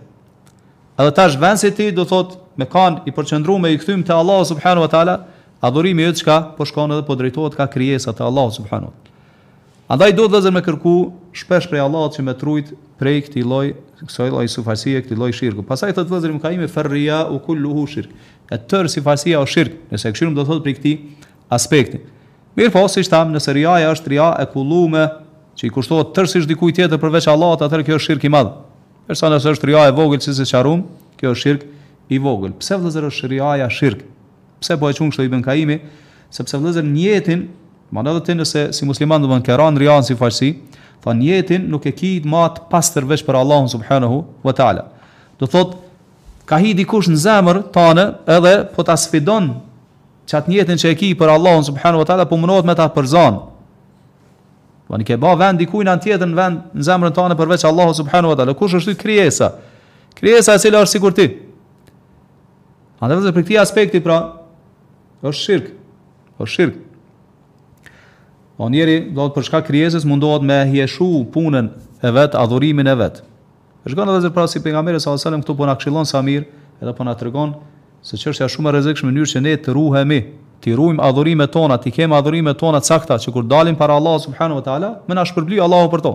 [1.02, 4.46] edhe tash vënsi ti do thot me kan i përqendruar me i kthym te Allah
[4.46, 5.18] subhanahu wa taala
[5.66, 8.94] adhurimi jot çka po shkon edhe po drejtohet ka krijesa te Allah subhanahu
[9.94, 10.94] Andaj do të dhe me kërku
[11.38, 13.68] shpesh prej Allah që me trujt prej këtij lloj
[14.06, 15.64] kësaj lloj sufasie, këtij lloj shirku.
[15.68, 18.12] Pastaj thot vëzëri më ka ime ferria u kulluhu shirk.
[18.52, 20.96] E tërë sufasia është shirk, nëse këshirim do thot prej këtij
[21.56, 22.02] aspekti.
[22.56, 25.06] Mirë po, si shtam, nëse riaja është ria e kullume,
[25.58, 28.52] që i kushtohet tërësisht dikuj tjetër përveç Allahut, atëherë kjo është shirk i madh.
[29.10, 30.84] Përsa nëse është ria e vogël si se qarum,
[31.20, 31.66] kjo është shirk
[32.16, 32.54] i vogël.
[32.60, 34.04] Pse vëllazër është riaja shirk?
[34.64, 35.80] Pse po e çon kështu Ibn Kaimi?
[36.36, 37.44] Sepse vëllazër në jetën,
[37.94, 40.54] më ndodhet nëse si musliman do të kanë rian si falsi,
[41.06, 44.88] Tha njetin nuk e kijit ma të pastër tërvesh për Allahun subhanahu wa ta'ala.
[45.38, 45.76] Do thot,
[46.50, 49.52] ka hi dikush në zemër tane edhe po ta sfidon
[50.26, 52.88] që atë njetin që e kijit për Allahun subhanahu wa ta'ala po mënohet me ta
[52.96, 53.44] përzanë.
[54.90, 57.94] Po ne ke ba vend dikujt an tjetër në vend në zemrën tonë përveç Allahu
[58.02, 58.54] subhanahu wa taala.
[58.58, 59.52] Kush është të krijesa?
[60.18, 61.28] Krijesa e cilë është sikur ti.
[63.02, 64.18] A do të thotë për këti aspekti pra,
[65.22, 65.72] është shirk.
[66.42, 66.85] Është shirk.
[68.58, 71.66] O njeri, do të përshka kryesis, mundohet me hjeshu punën
[72.00, 73.24] e vetë, adhurimin e vetë.
[73.86, 76.46] E shkona dhe zërpra si pengamere, sa vësallim, këtu po nga këshilon sa mirë,
[76.82, 77.58] edhe po nga të rëgonë,
[78.06, 80.20] se që është ja shumë e rezikë shme njërë që ne të ruhemi,
[80.64, 84.16] të ruhim adhurime tona, të kemë adhurime tona të sakta, që kur dalim para Allah
[84.24, 86.14] subhanu wa ta'ala, me nga shpërbli Allahu për to.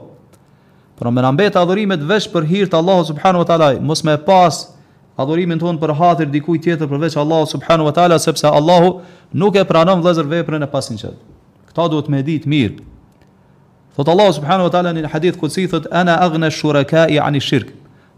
[0.99, 4.65] Për me nga mbetë adhurimet të për hirtë Allahu subhanu wa ta'ala, mos me pas
[5.21, 9.03] Adhurimin tonë për hatër dikuj tjetër përveç Allahu subhanu wa ta'ala, sepse Allahu
[9.37, 11.30] nuk e pranon vlezër veprën e pasin qëtë
[11.71, 12.81] këta duhet me dit mirë.
[13.95, 17.71] Thot Allah subhanahu wa taala në hadith kutsi thot ana aghna shurakai an ishrik.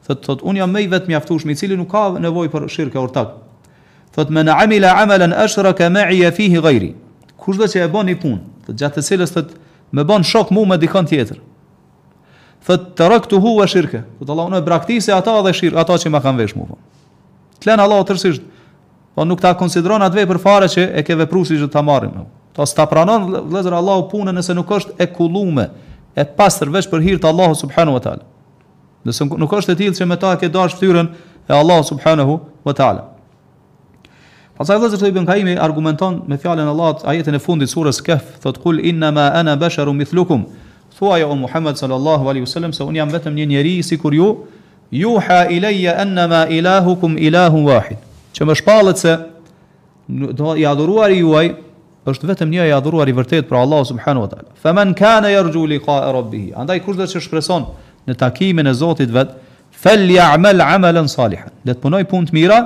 [0.07, 2.67] Thot thot un jam më i vetmi mjaftuar me i cili nuk ka nevojë për
[2.71, 3.37] shirke ortak.
[4.17, 6.93] Thot men amila amalan ashraka ma'i fihi ghairi.
[7.37, 8.41] Kush do të bëni punë?
[8.67, 9.55] Thot gjatë të cilës thot
[9.97, 11.41] më bën shok mua me dikon tjetër.
[12.65, 14.05] Thot taraktu huwa shirka.
[14.19, 16.69] Thot Allah unë braktisë ata dhe shirka ata që ma kanë vesh mua.
[16.73, 16.79] Po.
[17.63, 18.45] Tlen Allah të rësisht
[19.15, 22.15] po nuk ta konsideron atë për fare që e ke vepruar si që ta marrim.
[22.23, 22.29] Po.
[22.53, 25.67] Ta s'ta pranon vëllazër Allahu punën nëse nuk është e kulume,
[26.13, 28.27] e pasër, veç për hir të Allahut subhanahu wa taala.
[29.09, 31.09] Nëse nuk është e tillë që me ta ke dashur fytyrën
[31.49, 32.37] e Allahut subhanahu
[32.67, 33.07] wa taala.
[34.53, 38.03] Pastaj i Thoi ibn Kaimi argumenton me fjalën Allah, Allahut ajetin e fundit të surës
[38.05, 40.45] kef, thot kul inna ma ana basharun mithlukum.
[40.99, 44.29] Thuaj o Muhammed sallallahu alaihi wasallam se unë jam vetëm një njerëz si kur ju
[44.93, 47.97] juha ilayya annama ilahukum ilahun wahid.
[48.41, 49.17] më shpallet se
[50.09, 51.49] do i adhuruari juaj
[52.11, 54.49] është vetëm një i adhuruar i vërtet për Allahu subhanahu wa taala.
[54.63, 56.49] Fa man kana yarju liqa rabbih.
[56.59, 57.69] Andaj kush do të shpreson
[58.11, 59.31] në takimin e Zotit vet,
[59.71, 61.51] fal 'amalan salihan.
[61.65, 62.61] Le të punoj punë të mira,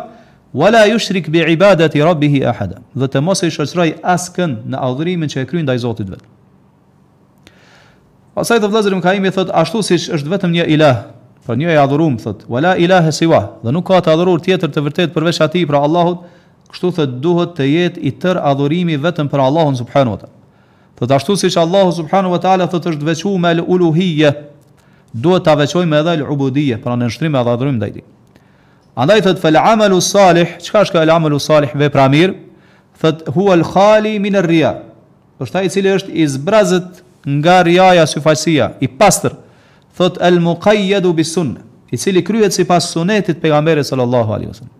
[0.54, 2.80] wala yushrik bi ibadati rabbih ahada.
[2.94, 6.22] Do të mos i shoqëroj askën në adhurimin që e kryen ndaj Zotit vet.
[8.34, 10.96] Pasaj do vëllazërim ka imi thot ashtu siç është vetëm një ilah,
[11.44, 13.40] pra një i adhuruar thot, wala ilaha siwa.
[13.64, 16.24] Do nuk ka të adhuruar tjetër të vërtet përveç Atij për Allahut,
[16.72, 20.34] Kështu thot duhet të jetë i tër adhurimi vetëm për Allahun subhanahu wa taala.
[20.98, 24.30] Thot ashtu siç Allahu subhanahu wa taala thotë është veçuar me uluhiyye,
[25.26, 28.04] duhet ta veçojmë edhe al-ubudiyye, pra në shtrim e adhurim ndaj tij.
[28.96, 32.34] Andaj thot fel amalu salih, çka është ka al amalu salih vepra mirë?
[33.00, 34.74] Thot huwa al-khali min ar-riya.
[35.40, 37.02] Është ai i cili është i zbrazët
[37.38, 39.36] nga riaja syfaqësia, i pastër.
[39.96, 41.60] Thot al-muqayyadu bis-sunnah,
[41.92, 44.75] i cili kryhet sipas sunetit pejgamberit sallallahu alaihi wasallam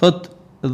[0.00, 0.26] thot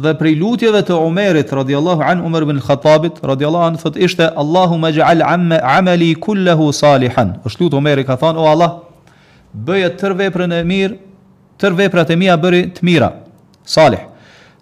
[0.03, 4.91] dhe prej lutjeve të Umerit radhiyallahu an Omer bin al-Khattabit radhiyallahu an thot ishte Allahumma
[4.95, 7.35] ma amma amali kulluhu salihan.
[7.47, 8.71] Është lutë Omeri ka thonë, o Allah
[9.69, 10.95] bëje tërveprën veprën e mirë,
[11.61, 13.09] tër veprat e mia bëri të mira.
[13.65, 13.99] Salih.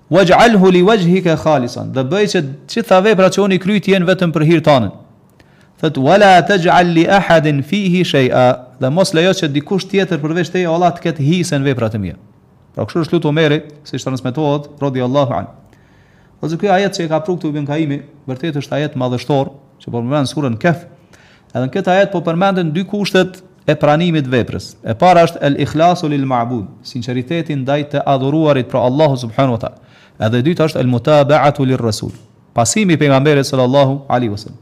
[0.10, 1.92] Waj'alhu li wajhika khalisan.
[1.94, 2.28] Dhe bëj
[2.70, 4.92] që të veprat që oni kryt jenë vetëm për hir tanë.
[5.82, 8.48] Thot wala taj'al li ahadin fihi shay'a.
[8.82, 12.16] Dhe mos lejo që dikush tjetër përveç teje Allah të ketë hisën veprat e mia.
[12.76, 15.48] Pra kështu është lutu Omeri, si transmetohet nësmetohet, rodi Allahu anë.
[15.48, 19.48] Dhe po zë kjo ajet që e ka prukë të kaimi, vërtet është ajet madhështor,
[19.80, 20.82] që po përmendën surën Kaf.
[21.56, 23.38] edhe në këtë ajet po përmendën dy kushtet
[23.72, 24.74] e pranimit veprës.
[24.84, 29.62] E para është el ikhlasu lil ma'bud, sinqeriteti ndaj të adhuruarit për Allahu subhanahu wa
[29.64, 29.80] taala.
[30.20, 32.12] Edhe e dyta është el mutaba'atu lir rasul,
[32.54, 34.60] pasimi i pejgamberit sallallahu alaihi wasallam.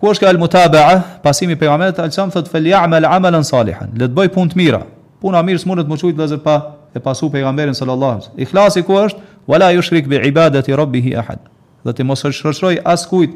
[0.00, 0.96] Ku është kjo el mutaba'a?
[1.22, 4.80] Pasimi i pejgamberit alsam thot fel ya'mal 'amalan salihan, le të bëj punë të mira
[5.22, 6.54] puna mirë s'mundet më qujtë vëllazër pa
[6.92, 9.20] e pasu pejgamberin sallallahu alajhi Ikhlasi ku është?
[9.46, 11.40] Wala yushrik bi ibadati rabbih ahad.
[11.86, 13.32] Dhe të mos shoqëroj as kujt.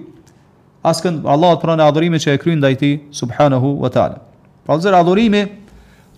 [0.87, 4.21] As kënd Allah të pranë adhurimin që e kryen ndaj tij subhanahu wa taala.
[4.67, 5.41] Pra zërë, adhurimi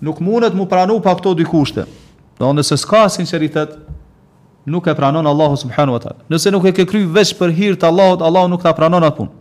[0.04, 1.86] nuk mundet mu pranu pa këto dy kushte.
[2.38, 3.78] Do nëse s'ka sinqeritet,
[4.68, 6.20] nuk e pranon Allahu subhanahu wa taala.
[6.32, 9.16] Nëse nuk e ke kryer veç për hir të Allahut, Allahu nuk ta pranon atë
[9.16, 9.32] punë.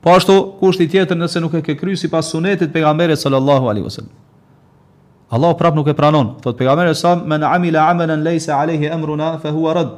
[0.00, 4.14] Po ashtu kushti tjetër nëse nuk e ke kryer sipas sunetit pejgamberit sallallahu alaihi wasallam.
[5.30, 6.36] Allahu prap nuk e pranon.
[6.40, 9.90] Thot pejgamberi sa men amila amalan laysa alayhi amruna fa huwa rad.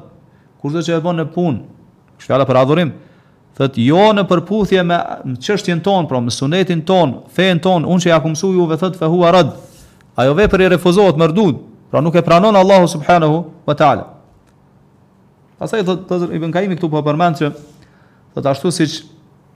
[0.63, 1.59] Kurdo që e bën në punë,
[2.19, 2.89] kështu ala për adhurim,
[3.57, 4.97] thot jo në përputhje me
[5.39, 8.97] çështjen tonë, pra me sunetin tonë, fen tonë, unë që ja ku mësuj juve thot
[8.99, 9.53] fa huwa rad.
[10.19, 11.61] Ajo vepër i refuzohet mërdud,
[11.93, 14.09] pra nuk e pranon Allahu subhanahu wa taala.
[15.61, 17.53] Pastaj thot Tazer ibn Kaimi këtu po përmend se
[18.35, 18.99] thot ashtu siç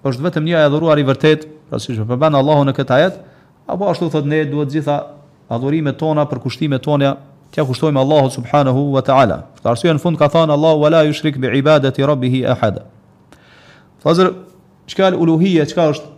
[0.07, 3.19] është vetëm një adhuruar i vërtet, pra siç e përmend Allahu në këtë ajet,
[3.67, 5.01] apo ashtu thot ne duhet gjitha
[5.55, 7.15] adhurimet tona, për kushtimet tona,
[7.55, 9.41] t'ja kushtojmë Allahu subhanahu wa ta'ala.
[9.61, 12.83] Për arsye në fund ka thënë Allahu wala yushrik bi ibadati rabbih ahad.
[14.03, 14.33] Fazer
[14.89, 16.11] çka është uluhia, çka është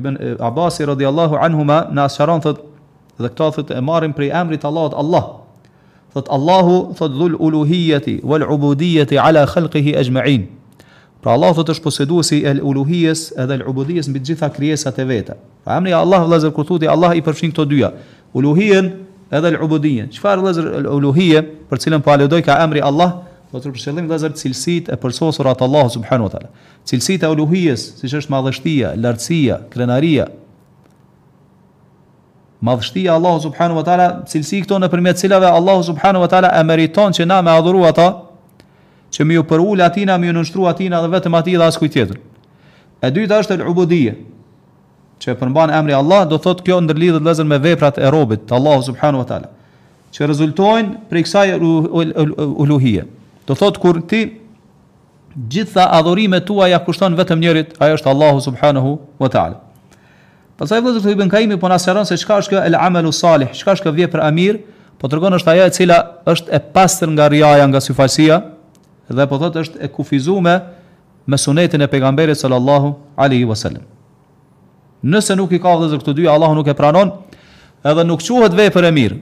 [0.00, 2.60] Ibn Abbas radiyallahu anhuma na sharon thot
[3.18, 5.24] dhe këta thot e marrin prej emrit Allahut Allah.
[6.12, 10.46] Thot Allahu thot dhul uluhiyati wal ubudiyati ala khalqihi ajma'in.
[11.22, 15.04] Pra Allahu thot është posëduesi e uluhijes edhe e ubudijes mbi të gjitha krijesat e
[15.04, 15.34] veta.
[15.64, 17.90] Pra emri Allah vëllazër kur thotë Allah i përfshin këto dyja,
[18.34, 18.90] uluhien
[19.30, 20.10] edhe l'ubudien.
[20.12, 24.10] Qëfar e lezër uluhie për cilën për po aludoj ka emri Allah, do të rëpërshëllim
[24.10, 26.44] lezër cilësit e përsosur atë Allah subhanu të
[26.90, 30.28] Cilësit e uluhies, si që është madhështia, lartësia, krenaria,
[32.60, 37.14] Madhështia Allahu subhanahu wa taala, cilësi këto nëpërmjet cilave Allahu subhanahu wa taala e meriton
[37.16, 38.08] që na me adhuru ata,
[39.08, 42.18] që më ju përul atina, më ju nënshtrua atina dhe vetëm ati dhe askujt tjetër.
[43.00, 43.64] E dyta është el
[45.20, 48.84] që përmban emri Allah, do thotë kjo ndërlidhet vëllazër me veprat e robit të Allahu
[48.88, 49.50] subhanahu wa taala.
[50.16, 53.04] Që rezultojnë për kësaj uluhie.
[53.46, 54.22] Do thotë kur ti
[55.52, 59.60] gjitha adhurimet tua ja kushton vetëm njërit, ajo është Allahu subhanahu wa taala.
[60.60, 63.76] Pastaj vëllazër të ibn Kaimi po na se çka është kjo el amelu salih, çka
[63.76, 64.58] është kjo vepra e mirë,
[64.98, 65.98] po tregon është ajo e cila
[66.32, 68.40] është e pastër nga riaja, nga syfasia
[69.10, 70.60] dhe po thotë është e kufizuar
[71.26, 73.82] me sunetin e pejgamberit sallallahu alaihi wasallam.
[75.00, 77.12] Nëse nuk i ka vëzër këto dy, Allahu nuk e pranon,
[77.88, 79.18] edhe nuk quhet vepër e mirë.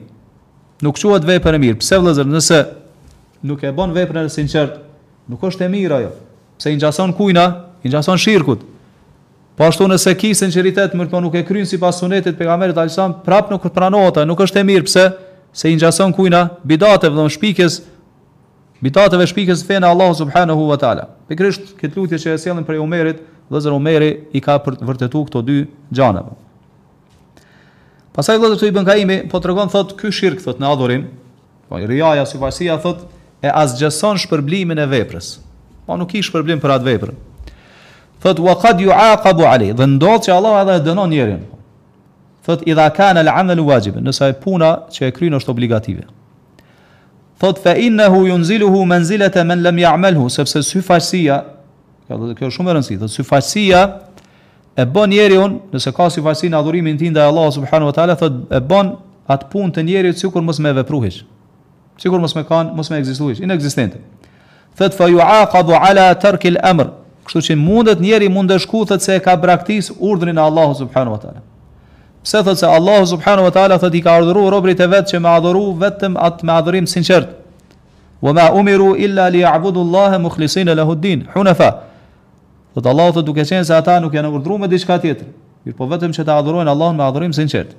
[0.83, 1.77] Nuk quhet vepër e mirë.
[1.79, 2.59] Pse vëllezër, nëse
[3.47, 4.81] nuk e bën veprën e sinqert,
[5.31, 6.11] nuk është e mirë ajo.
[6.59, 7.45] Pse i ngjason kujna?
[7.83, 8.65] I ngjason shirkut.
[9.55, 13.49] Po ashtu nëse ki sinqeritet, më po nuk e kryen sipas sunetit pejgamberit alajsam, prap
[13.51, 14.83] nuk pranohet, nuk është e mirë.
[14.87, 15.07] Pse?
[15.53, 16.45] Se i ngjason kujna?
[16.63, 17.79] Bidate vëllëm shpikës
[18.79, 21.09] bidateve shpikës fenë Allahu subhanahu wa taala.
[21.27, 23.17] Pikrisht këtë lutje që e sjellin për umerit,
[23.49, 25.55] dhe zërë i ka për vërtetuar këto dy
[25.89, 26.35] gjanëve.
[28.13, 31.07] Pasaj dhe zërë të i bënkaimi, po të thotë thot, ky shirq thot në adhurim,
[31.69, 33.05] po i rjaja, si fajsia thot,
[33.41, 35.33] e asgjeson shpërblimin e veprës.
[35.87, 37.15] Po nuk i shpërblim për atë veprën.
[38.21, 41.39] Thot, wa kad yu'aqabu ali, dhe ndodhë që Allah edhe e dënon njerën.
[42.45, 46.05] Thot, idha kanë al amalu wajib, nësa e puna që e krynë është obligative.
[47.39, 51.39] Thot, fa innahu yunziluhu manzilata man lam lem sepse syfajsia,
[52.09, 52.99] Kjo është shumë e rëndësishme.
[53.03, 53.81] Dhe syfaqësia
[54.81, 55.43] e bën njeriu,
[55.73, 58.87] nëse ka syfaqësi në adhurimin tij ndaj Allahut subhanahu wa taala, thotë e bën
[59.29, 61.19] atë punë të njeriu sikur mos më vepruhej.
[62.01, 64.01] Sikur mos më kan, mos më ekzistoj, inekzistente.
[64.79, 66.89] Thotë fa yuaqadu ala tarki al-amr.
[67.29, 71.13] Kështu që mundet njeri mund të shkuthet se e ka braktis urdhrin e Allahut subhanahu
[71.17, 71.43] wa taala.
[72.25, 75.19] Pse thotë se Allahu subhanahu wa taala thotë i ka urdhëruar robrit e vet që
[75.21, 77.35] me adhuru vetëm atë me adhurim sinqert.
[78.21, 81.69] Wa ma umiru illa li ya'budu Allaha mukhlisina lahu ad-din hunafa
[82.77, 85.27] të Allahu thot duke qenë se ata nuk janë urdhëruar me diçka tjetër,
[85.65, 87.71] mirë po vetëm që ta adhurojnë Allahun me adhurim sinqert.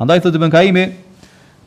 [0.00, 0.86] Andaj të Ibn Kaimi,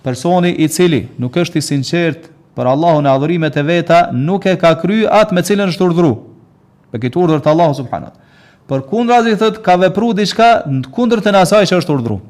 [0.04, 4.56] personi i cili nuk është i sinqert për Allahun e adhurimet e veta, nuk e
[4.60, 6.18] ka kry atë me cilën është urdhëruar.
[6.92, 8.18] Me këtë urdhër të Allahut subhanahu.
[8.68, 12.26] Për kundra zi thot ka vepru diçka në kundër të nasaj që është urdhëruar.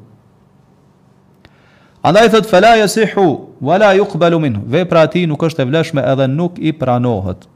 [2.02, 3.26] Andaj thot fala yasihu
[3.62, 4.62] wala yuqbalu minhu.
[4.68, 7.48] Vepra e tij nuk është e vlefshme edhe nuk i pranohet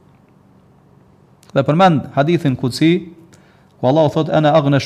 [1.56, 2.90] dhe përmend hadithin kuci
[3.80, 4.78] ku Allah thot ana aghna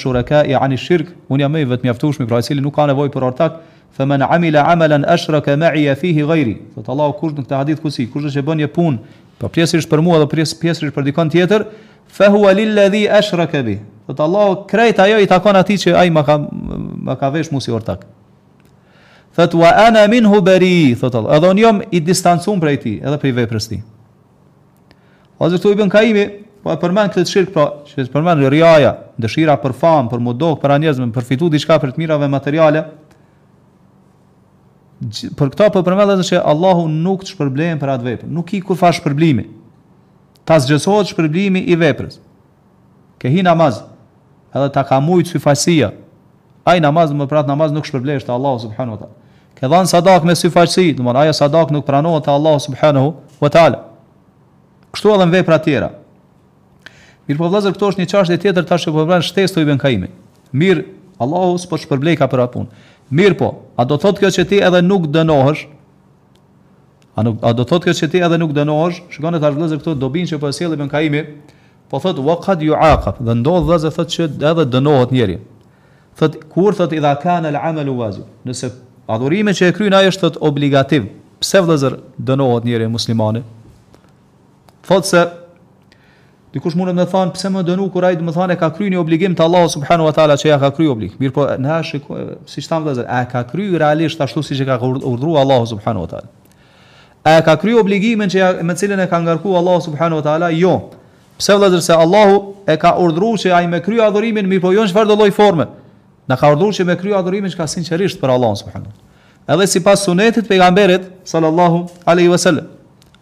[0.47, 3.61] i ani shirk un jam vet aftushmi, pra i cili nuk ka nevoj per ortak
[3.93, 8.07] fa man amila amalan ashraka ma'i fihi ghairi thot Allah kush në këtë hadith kuci
[8.13, 8.99] kush do se bën nje pun
[9.39, 11.65] po pjesërisht për mua apo pjesërisht pjesë për dikon tjetër
[12.11, 16.11] fa huwa lil ladhi ashraka bi thot Allah krejt ajo i takon atij që ai
[16.11, 18.05] ma ka ma ka vesh mos i ortak
[19.37, 23.19] thot wa ana minhu bari thot Allah edhe un jam i distancuar prej tij edhe
[23.19, 23.83] prej veprës tij
[25.41, 26.27] Ozu tu ibn Kaimi,
[26.61, 28.91] Po e përmen këtë të shirkë, pra, që e përmen rjaja,
[29.21, 32.83] dëshira për famë, për modok, për anjezme, për fitu diçka për të mirave materiale,
[35.39, 38.53] për këta për po përmen dhe që Allahu nuk të shpërblem për atë vepër, nuk
[38.53, 39.47] i kur fa shpërblimi,
[40.47, 42.19] ta zgjësohet shpërblimi i veprës,
[43.21, 43.81] ke hi namaz,
[44.53, 45.95] edhe ta ka mujtë syfasia,
[46.69, 49.09] a namaz, më pratë namaz nuk shpërblesht të Allahu subhanu ta.
[49.57, 53.03] Ke dhanë sadak me syfasi, dhe aja sadak nuk pranohet të Allahu subhanu
[53.41, 53.81] wa ta'ala.
[54.93, 55.89] Kështu edhe në vepra tjera,
[57.31, 59.79] Mirë po vëllazër, këto është një çështje tjetër tash që po vran shtesë të Ibn
[59.79, 60.09] Kaimi.
[60.59, 60.83] Mirë,
[61.23, 62.89] Allahu s'po shpërblej ka për atë punë.
[63.19, 65.63] Mirë po, a do thotë kjo që ti edhe nuk dënohesh?
[67.19, 68.99] A, nuk, a do thotë kjo që ti edhe nuk dënohesh?
[69.15, 71.23] Shikoni tash vëllazër këto dobin që po e sjell Ibn Kaimi,
[71.91, 75.39] po thot wa qad yuaqab, do ndodh vëllazë thot që edhe dënohet njeri.
[76.19, 78.73] Thot kur thot idha kana al-amal wajib, nëse
[79.11, 81.11] adhurimi që e kryen ai është thot obligativ.
[81.41, 81.99] Pse vëllazër
[82.31, 83.45] dënohet njeri muslimani?
[84.87, 85.07] Thot
[86.51, 88.69] Dikush mund të më thonë pse më dënu kur ai do të më thonë ka
[88.75, 91.21] kryer një obligim të Allahu subhanahu wa taala që ja ka kryer obligim.
[91.23, 94.81] Mirë po na shikoj si thamë vëllazër, a ka kryer realisht ashtu siç e ka
[94.83, 96.27] urdhëruar Allahu subhanahu wa taala?
[97.23, 100.51] A ka kryer obligimin që ja, me cilën e ka ngarkuar Allahu subhanahu wa taala?
[100.59, 100.75] Jo.
[101.39, 104.83] Pse vëllazër se Allahu e ka urdhëruar që ai me kryer adhurimin, mirë po jo
[104.83, 105.69] në çfarëdo lloj forme.
[106.29, 108.97] Na ka urdhëruar që me kryer adhurimin çka sinqerisht për Allahun subhanahu.
[109.51, 112.67] Edhe sipas sunetit pejgamberit sallallahu alaihi wasallam.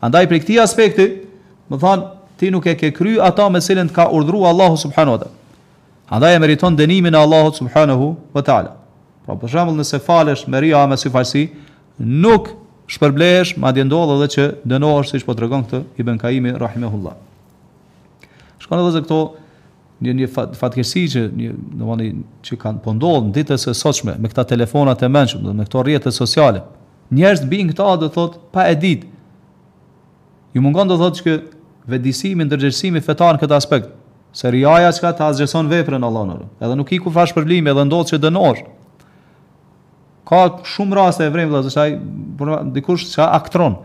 [0.01, 1.07] Andaj për këtë aspekti,
[1.69, 5.25] më thonë ti nuk e ke kry ata me cilën ka urdhru Allahu subhanahu wa
[5.25, 5.31] taala.
[6.11, 8.77] Andaj e meriton dënimin e Allahut subhanahu wa taala.
[9.27, 11.49] Pra për shembull nëse falesh me ria me si falsi,
[11.99, 12.53] nuk
[12.89, 17.17] shpërblehesh, madje ndodh edhe që dënohesh siç po tregon këtë Ibn Kaimi rahimahullah.
[18.63, 19.19] Shkon edhe këto
[20.03, 21.51] një një fat, fatkesi që një
[21.83, 22.13] domani
[22.47, 25.83] që kanë po ndodh në ditët e sotshme me këta telefonat e mençur, me këto
[25.85, 26.63] rrjete sociale.
[27.13, 29.11] Njerëz bin këta do thotë pa e ditë.
[30.55, 31.35] Ju mungon do thotë që
[31.91, 33.89] vetësimi ndërgjësimi fetar në këtë aspekt.
[34.37, 37.85] Se riaja që ka të azgjeson vepre në Edhe nuk i ku fash përblimi edhe
[37.89, 38.61] ndodhë që dënosh
[40.29, 41.93] Ka shumë raste e vrejmë Dhe shaj
[42.75, 43.79] Dikush që ka aktron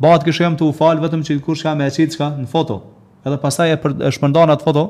[0.00, 2.30] Bat këshem të u falë vetëm që dikush që ka me e qitë që ka
[2.40, 2.78] në foto
[3.28, 4.86] Edhe pasaj e, për, e shpëndan atë foto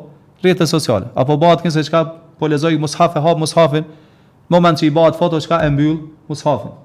[0.47, 2.05] Rjetë sociale Apo bat kënë se që ka
[2.39, 3.91] polezoj mushafe hap mushafin
[4.49, 5.99] Moment që i bat foto që ka e mbyll
[6.31, 6.79] mushafin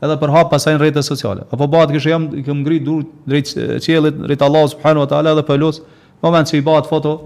[0.00, 1.42] edhe për hap pasaj në rrjetet sociale.
[1.52, 3.50] Apo bëhet kështu jam kë ngri dur drejt
[3.84, 5.82] qiellit, drejt Allahu subhanahu wa taala dhe po lut
[6.24, 7.16] moment që i bëhet foto,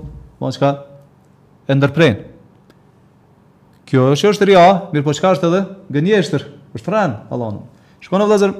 [0.43, 0.71] mos po çka
[1.71, 2.17] e ndërprer.
[3.91, 4.65] Kjo është është ria,
[4.95, 5.63] mirë po çka është edhe
[5.95, 6.47] gënjeshtër,
[6.79, 7.61] është ran Allahun.
[8.05, 8.55] Shkon në vëllazër.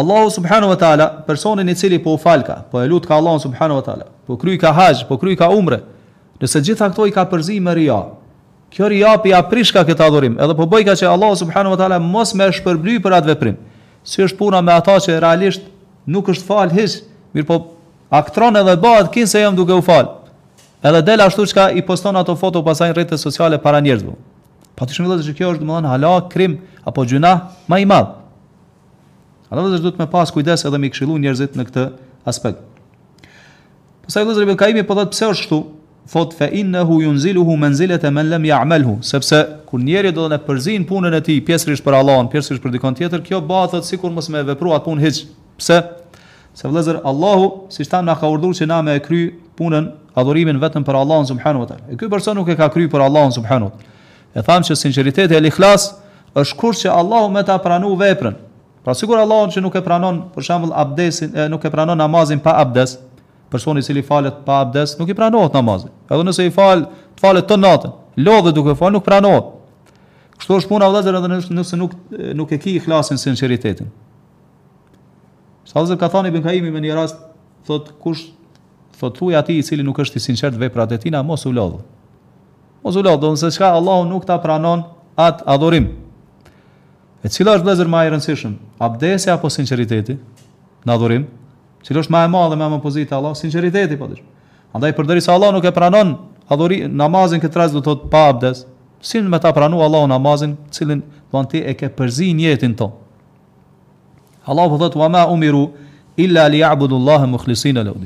[0.00, 3.40] Allahu subhanahu wa taala personin i cili po u falka, po e lut ka Allahun
[3.46, 5.80] subhanahu wa taala, po kryi ka haxh, po kryi ka umre.
[6.40, 7.96] Nëse gjitha këto i ka përzi me ria,
[8.70, 12.32] Kjo ri jap aprishka këtë adhurim, edhe po bëj që Allah subhanahu wa taala mos
[12.38, 13.56] me shpërblyj për atë veprim.
[14.06, 15.66] Si është puna me ata që realisht
[16.06, 17.00] nuk është fal hiç,
[17.34, 17.56] mirë po
[18.14, 20.12] aktron edhe bëhet kinë se jam duke u fal.
[20.86, 24.14] Edhe del ashtu ka i poston ato foto pasaj në rrjetet sociale para njerëzve.
[24.78, 26.54] Patyshëm vëllazë që kjo është domodin hala krim
[26.88, 27.34] apo gjuna
[27.68, 28.14] më i madh.
[29.50, 31.88] Allahu që duhet me pas kujdes edhe me këshillu njerëzit në këtë
[32.30, 32.62] aspekt.
[34.06, 35.58] Pastaj vëllazë Rebekaimi po thotë pse është kështu,
[36.08, 41.14] thot fa innahu yunziluhu manzilata man lam ya'malhu sepse kur njeriu do të përzin punën
[41.14, 44.42] e tij pjesërisht për Allahun pjesërisht për dikon tjetër kjo bëhet atë sikur mos më
[44.54, 45.24] atë punë hiç
[45.60, 45.80] pse
[46.54, 50.84] se vëllazër Allahu siç tham na ka urdhëruar që na me kry punën adhurimin vetëm
[50.84, 53.70] për Allahun subhanuhu te e ky person nuk e ka kry për Allahun subhanuhu
[54.34, 55.92] e tham se sinqeriteti e ikhlas
[56.34, 58.34] është kur që Allahu më ta pranu veprën
[58.84, 62.56] pra sikur Allahu që nuk e pranon për shembull abdesin nuk e pranon namazin pa
[62.64, 62.98] abdes
[63.50, 65.88] personi i cili falet pa abdes nuk i pranohet namazi.
[66.10, 66.84] Edhe nëse i fal,
[67.18, 67.92] të falet të natën,
[68.22, 69.50] lodhë duke fal nuk pranohet.
[70.40, 71.96] Kështu është puna vëllazër edhe nëse nuk nuk,
[72.40, 73.90] nuk e ke ihlasin sinqeritetin.
[75.68, 77.18] Sa vëllazër ka thënë Ibn Kaimi me një rast,
[77.68, 78.28] thot kush
[79.00, 81.52] thot thuaj atij i cili nuk është i sinqert veprat e tij na mos u
[81.56, 81.80] lodh.
[82.84, 84.86] Mos u lodh, nëse çka Allahu nuk ta pranon
[85.20, 85.90] at adhurim.
[87.24, 90.14] E cila është vëllazër më e rëndësishme, abdesi apo sinqeriteti
[90.86, 91.28] në adhurim?
[91.84, 94.22] Cili është më e madhe më e pozitive Allah, sinqeriteti po dish.
[94.76, 96.12] Andaj përderisa Allah nuk e pranon
[96.50, 98.66] adhuri namazin këtë rast do të thot pa abdes.
[99.00, 101.02] Si më ta pranu Allahu namazin, cilin
[101.32, 102.92] do ti e ke përzi në jetën tonë.
[104.46, 105.70] Allah po thot: "Wa ma umiru
[106.16, 108.04] illa li ya'budu Allaha mukhlisin lahu."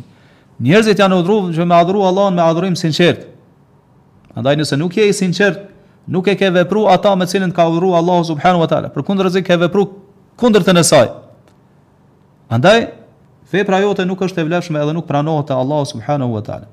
[0.63, 3.27] Njerëzit janë udhëruar që me adhuru Allahun me adhurim sinqert.
[4.35, 5.59] Andaj nëse nuk je i sinqert,
[6.07, 8.89] nuk e ke vepruar ata me cilën ka udhëru Allahu subhanahu wa taala.
[8.95, 9.89] Përkundër asaj ke vepruar
[10.37, 11.11] kundër e saj.
[12.51, 12.87] Andaj
[13.53, 16.67] Vepra jote nuk është e vlefshme edhe nuk pranohet te Allahu subhanahu wa taala.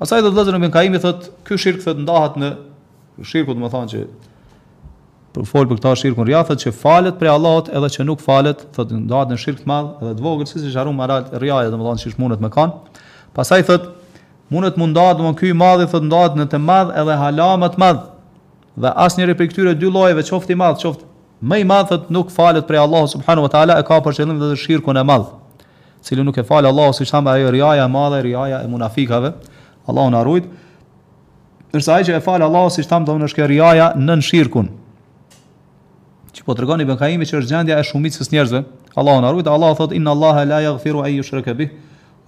[0.00, 2.48] Pastaj do vëllezër Ibn Kaimi thotë, "Ky shirku thotë ndahet në
[3.28, 4.00] shirku, do të thonë që
[5.34, 8.56] për fol për këtë shirku rria thotë që falet për Allahut edhe që nuk falet,
[8.74, 11.76] thotë ndahet në shirku të madh edhe të vogël, siç e sharum marrat rria, do
[11.76, 12.72] të thonë siç mundet me kan."
[13.36, 13.86] Pastaj thotë,
[14.50, 17.50] "Mundet mund do të thonë ky i madh thotë ndahet në të madh edhe hala
[17.60, 18.00] më të madh."
[18.80, 21.04] Dhe asnjëri prej këtyre dy llojeve, qoftë i madh, qoftë
[21.50, 24.38] më i madh, thotë nuk falet për Allahu subhanahu wa taala, e ka për qëllim
[24.40, 25.39] vetë shirku e madh
[26.02, 29.32] cili nuk e fal Allahu siç thamë ajo riaja e madhe, riaja e munafikave,
[29.88, 30.46] Allahu na ruajt.
[31.72, 34.70] Ndërsa ajo që e fal Allahu siç thamë në kjo riaja nën shirkun.
[36.34, 38.60] Qi po tregoni ibn Kaimi që është gjendja e shumicës njerëzve.
[38.98, 41.20] Allahu na ruajt, Allahu thot inna Allah la yaghfiru ay
[41.54, 41.70] bih.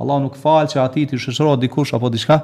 [0.00, 2.40] Allahu nuk fal që ati të shoshrohet dikush apo diçka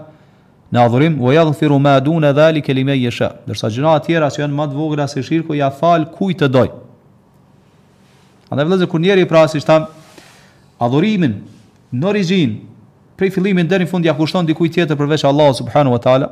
[0.73, 1.45] në adhurim, u ja
[1.81, 5.23] ma du në dhali ke limej jeshe, dërsa gjëna atjera që janë madhë vogra se
[5.23, 6.69] shirkë, ja falë kuj të doj.
[8.51, 9.87] A e vëllëzë, kër njeri prasë, ishtë tamë,
[10.79, 11.33] adhurimin
[11.93, 12.83] në origjinë
[13.19, 16.29] prej fillimit deri në fund ja kushton dikujt tjetër përveç Allahut subhanahu wa taala,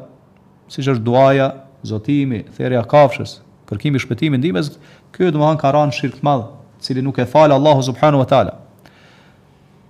[0.71, 1.49] siç është duaja,
[1.87, 4.71] zotimi, thërja kafshës, kërkimi shpëtimi shpëtimit ndimes,
[5.13, 6.45] ky do të thonë ka rënë shirq të madh,
[6.79, 8.55] i cili nuk e fal Allahu subhanahu wa taala.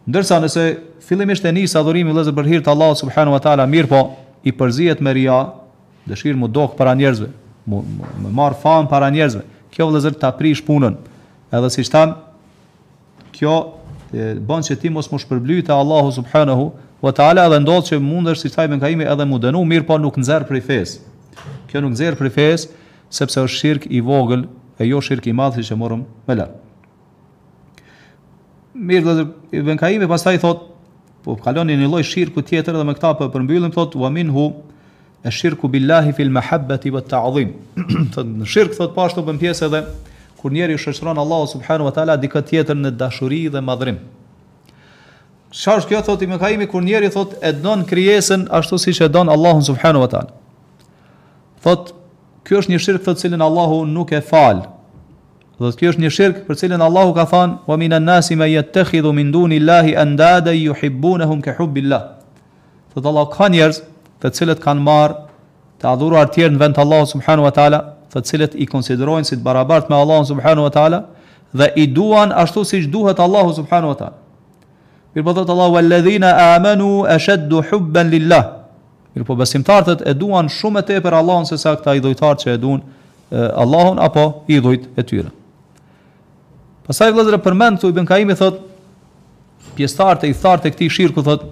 [0.08, 0.64] Ndërsa nëse
[1.04, 4.00] fillimisht e nis adhurimi vëllazë për hir të Allahut subhanahu wa taala, mirë po,
[4.46, 5.40] i përzihet me ria,
[6.08, 7.28] dëshirë mu dog para njerëzve,
[7.68, 7.82] mu
[8.24, 9.42] më marr fam para njerëzve.
[9.74, 10.94] Kjo vëllazë ta prish punën.
[11.52, 12.14] Edhe siç tham,
[13.36, 13.52] kjo
[14.14, 16.70] e bën që ti mos më shpërblyj Allahu subhanahu
[17.02, 19.96] wa taala dhe ndodh që mundesh si thaj ibn kaimi edhe mu dënu mirë po
[19.98, 20.90] nuk nxerr prej fes.
[21.66, 22.68] Kjo nuk nxerr prej fes
[23.10, 24.46] sepse është shirq i vogël
[24.78, 26.54] e jo shirq i madh siç e morëm me lart.
[28.76, 30.62] Mirë do ibn Kaimi pastaj thot
[31.26, 34.52] po kaloni një lloj shirku tjetër dhe me këtë po përmbyllim thot wa minhu
[35.26, 37.48] shirku billahi fil mahabbati wat ta'zim.
[38.14, 39.80] Thot shirku thot pastaj po bën pjesë edhe
[40.36, 43.96] kur njeri u Allahu subhanahu wa taala dikat tjetër në dashuri dhe madhrim.
[45.52, 49.28] Shaq kjo i me Kaimi kur njeri thotë e don krijesën ashtu siç e don
[49.28, 50.30] Allahu subhanahu wa taala.
[51.62, 51.92] Thot,
[52.44, 54.66] kjo është një shirkë, thot, cilën Allahu nuk e fal.
[55.58, 59.12] Dhe kjo është një shirk për cilën Allahu ka thënë: "Wa minan nasi ma yattakhidhu
[59.12, 62.02] min duni Allahi andada yuhibbunahum ka hubbi Allah."
[62.94, 63.80] Thot Allah ka njerëz
[64.20, 65.16] të cilët kanë marrë
[65.80, 69.36] të adhuruar tjerë në vend të Allahut subhanahu wa taala, të cilët i konsiderojnë si
[69.38, 71.00] të barabart me Allahun subhanu wa ta'ala
[71.56, 74.18] dhe i duan ashtu si që duhet Allahu subhanu wa ta'ala.
[75.14, 78.44] Mirë po dhëtë Allahu, e ledhina amanu e sheddu hubben lillah.
[79.14, 82.44] Mirë po besimtartët e duan shumë e te për Allahun se sa këta i dhujtartë
[82.46, 85.30] që e duan e, Allahun apo i dhujt e tyre.
[86.88, 88.60] Pasaj vëzre përmend të i bën kaimi thot,
[89.78, 91.48] pjestartë e i thartë e këti shirë ku thot,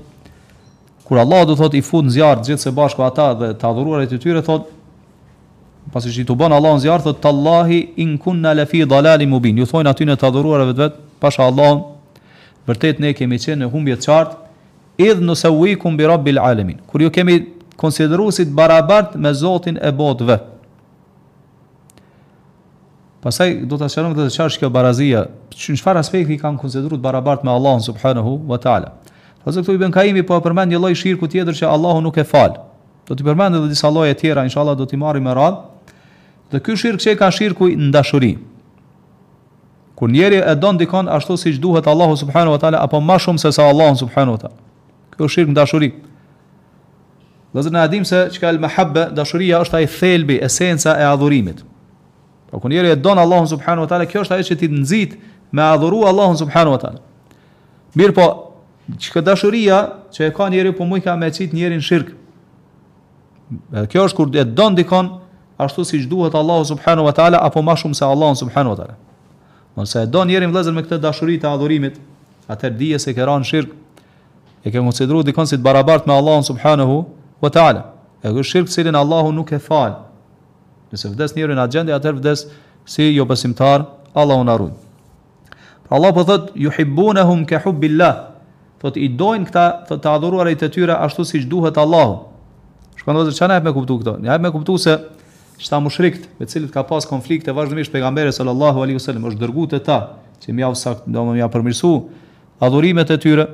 [1.04, 4.12] kur Allah do thot i fut në zjarë gjithë se bashku ata dhe të adhuruarit
[4.14, 4.70] e tyre thot,
[5.93, 9.59] pasi që i të bënë Allah në zjarë, thëtë Allahi in kunna lefi dalali mubin,
[9.59, 11.82] ju thojnë aty në të adhuruarëve të vetë, pasha Allah,
[12.68, 14.35] vërtet ne kemi qenë në humbje të qartë,
[15.05, 17.39] idhë nëse u ikum bi rabbi alemin, kur ju kemi
[17.76, 20.39] konsideru si të barabart me Zotin e botëve.
[23.24, 25.22] Pasaj do të shërëm dhe të qarë shkjo barazia,
[25.53, 28.91] që në shfar aspekti kanë konsideru të barabart me Allah në subhanahu wa ta'ala.
[29.45, 32.16] Pasë këtu i ben kaimi, po e përmend një loj shirkë tjetër që Allahu nuk
[32.20, 32.61] e falë.
[33.09, 35.74] Do të përmend edhe disa loje tjera, inshallah do t'i marrim me radhë
[36.55, 38.32] dhe ky shirk që ka shirku në dashuri.
[39.98, 43.40] Kur njeri e don dikon ashtu siç duhet Allahu subhanahu wa taala apo më shumë
[43.42, 44.59] se sa Allahu subhanahu wa taala.
[45.14, 45.88] Ky është shirq në dashuri.
[47.55, 51.61] Do të na adim se çka është mahabba, dashuria është ai thelbi, esenca e adhurimit.
[52.50, 55.16] Po kur njeri e don Allahun subhanahu wa taala, kjo është ajo që ti nxit
[55.55, 57.00] me adhuru Allahun subhanahu wa taala.
[57.98, 58.24] Mirpo
[59.00, 59.78] çka dashuria
[60.14, 62.11] që e ka njeri po mua ka më cit njerin shirq.
[63.90, 65.12] Kjo është kur e don dikon,
[65.59, 68.76] ashtu si që duhet Allahu subhanu wa ta'ala, apo ma shumë se Allahu subhanu wa
[68.76, 68.96] ta'ala.
[69.78, 71.98] Nëse e do njerim vlezër me këtë dashurit e adhurimit,
[72.50, 73.74] atër dhije se këra në shirkë,
[74.66, 77.05] e ke mësidru dikon si të barabartë me Allahu subhanu
[77.42, 77.84] wa ta'ala.
[78.22, 79.96] E kështë shirkë cilin Allahu nuk e falë.
[80.92, 82.46] Nëse vdes njerën atë gjendë, atër vdes
[82.86, 83.84] si jo pësimtar,
[84.14, 84.74] Allahu në arun.
[85.86, 88.30] Pra Allah po thët, ju hibbunahum ke hubbillah,
[88.84, 92.18] do i dojnë këta të të adhuruar e të tyre ashtu si që duhet Allahu.
[93.00, 94.16] Shkëndo dhe që me kuptu këto?
[94.20, 94.96] Në me kuptu se
[95.61, 99.78] shta mushrikt, me cilët ka pas konflikte vazhdimisht pejgamberi sallallahu alaihi wasallam, është dërguar te
[99.86, 99.98] ta,
[100.42, 101.90] që më jau sakt, do më ja përmirësu
[102.64, 103.46] adhurimet e tyre,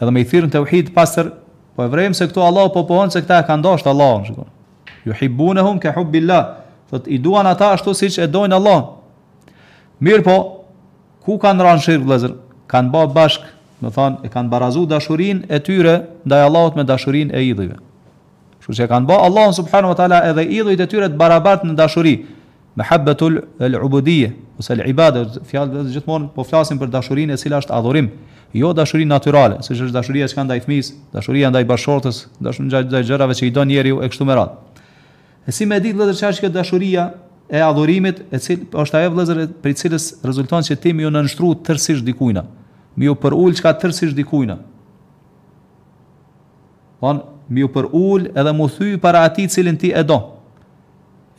[0.00, 1.32] edhe me i thirrën tauhid pastër,
[1.76, 4.48] po e vrejmë se këto Allahu po pohon se këta e kanë dashur Allahun, shikon.
[5.04, 8.96] Ju hibbunahum ka hubbillah, fat i duan ata ashtu siç e dojnë Allahun.
[10.00, 10.38] Mirë po,
[11.24, 12.34] ku kanë rënë shirk vëllazër?
[12.70, 13.44] Kan bë bashk,
[13.84, 17.76] do thonë e kanë barazu dashurinë e tyre ndaj Allahut me dashurinë e idhive
[18.70, 21.74] Kështu që kanë bë Allahu subhanahu wa taala edhe idhujt e tyre të barabartë në
[21.78, 22.12] dashuri.
[22.78, 24.28] Mahabbatul al-ubudiyya
[24.60, 28.06] ose al-ibada, fjalë gjithmonë po flasim për dashurinë e cila është adhurim,
[28.54, 33.02] jo dashuri natyrale, siç është dashuria që ka ndaj fëmisë, dashuria ndaj bashortës, dashuria ndaj
[33.08, 34.84] gjërave që i don njeriu e kështu me radhë.
[35.50, 37.08] E si me ditë vëllezër çfarë është dashuria
[37.50, 42.06] e adhurimit, e cil është ajo vëllezër për cilës rezulton se ti më nënshtru tërësisht
[42.06, 42.44] dikujt.
[42.94, 44.54] Më u për ul çka tërësisht dikujt.
[47.00, 47.18] Von
[47.50, 50.18] mi u për ul edhe më thy para ati cilin ti e do.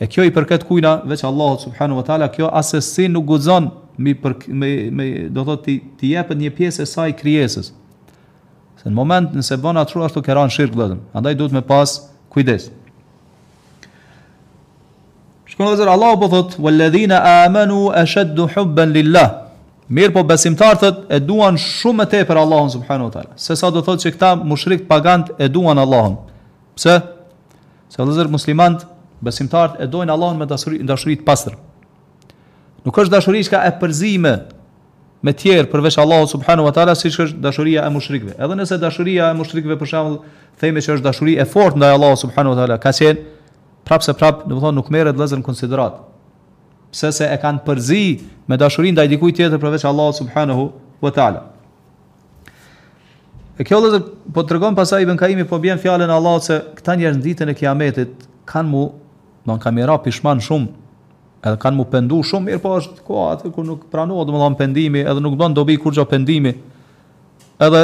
[0.02, 3.70] E kjo i përket kujna, veç Allahot subhanu wa ta'ala, kjo asesin nuk guzon
[4.02, 7.72] mi për, me, do thot, ti, ti një pjesë e saj krijesës.
[8.82, 11.88] Se në moment nëse bën atru ashtu këran shirkë dhe dhëmë, andaj duhet me pas
[12.34, 12.70] kujdes.
[15.52, 19.38] Shkonë dhe zërë, Allah po thot, Walledhina amanu e sheddu hubben lillah,
[19.92, 23.34] Mirë po besimtarë thët e duan shumë e te për Allahun subhanu të ala.
[23.40, 26.14] Se sa do thot që këta mushrik pagant e duan Allahun.
[26.78, 26.94] Pse?
[27.92, 28.86] Se dhezër muslimant
[29.22, 31.58] besimtarët e dojnë Allahun me dashuri, dashurit pasër.
[32.86, 34.32] Nuk është dashuri që ka e përzime
[35.22, 38.32] me tjerë përveç Allahu subhanu wa ta'ala si që është dashuria e mushrikve.
[38.38, 40.16] Edhe nëse dashuria e mushrikve për shemë
[40.62, 43.28] thejme që është dashuri e fort ndaj Allahu subhanu wa ta'ala, ka qenë
[43.86, 46.00] prapë se prapë, në nuk meret konsiderat
[46.92, 48.02] pse se e kanë përzi
[48.52, 50.68] me dashurin ndaj i dikuj tjetër përveç Allah subhanahu
[51.02, 51.40] wa tala.
[53.58, 56.94] E kjo lëzër po të rëgon pasaj i bënkaimi po bjen fjallën Allah se këta
[57.00, 58.84] njërë në ditën e kiametit kanë mu,
[59.44, 60.68] do në kam pishman shumë,
[61.42, 64.40] edhe kanë mu pëndu shumë, mirë po është koha atë kur nuk pranohet do më
[64.42, 66.52] dhamë pëndimi, edhe nuk do në dobi kur gjo pëndimi,
[67.60, 67.80] edhe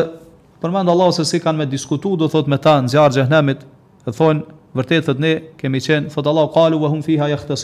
[0.62, 3.64] përmendë Allah se si kanë me diskutu, do thot me ta në zjarë gjehnemit,
[4.06, 4.44] dhe thonë,
[4.78, 7.58] vërtet ne kemi qenë, thot Allah, kalu vë hum fiha jahtë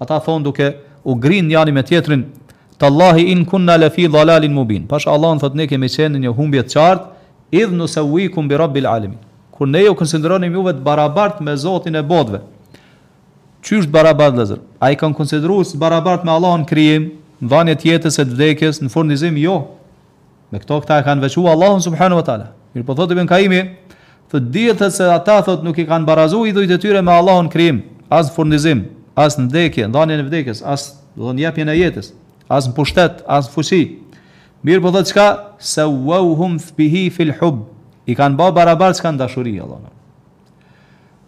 [0.00, 0.68] Ata thonë duke
[1.04, 2.24] u grin njani me tjetrin
[2.78, 6.20] Të Allahi in kunna le fi dhalalin mubin Pasha Allah në thotë ne kemi qenë
[6.24, 9.18] një humbje të qartë Idhë nëse u i kumbi rabbi alimin
[9.58, 12.40] kur ne jo konsideronim juve të barabart me Zotin e bodve
[13.66, 17.08] Qyshtë barabart dhe zërë A i kanë konsideru së barabart me Allah në krijim
[17.42, 19.56] Në vanje tjetës e të vdekjes Në furnizim jo
[20.52, 23.26] Me këto këta e kanë vequ Allah në subhanu vë tala Mirë po thotë i
[23.34, 23.64] kaimi
[24.30, 27.52] Thë djetët se ata thotë nuk i kanë barazu i të tyre me Allahun në
[27.56, 27.82] kryim
[28.14, 28.86] Azë furnizim
[29.18, 32.08] as në vdekje, në e vdekjes, as në dhënë japjen e jetës,
[32.46, 33.80] as në pushtet, as në fusi.
[34.66, 35.84] Mirë po dhe të qka, se
[37.16, 37.66] fil hub,
[38.06, 39.82] i kanë ba barabar që kanë dashuri, Allah.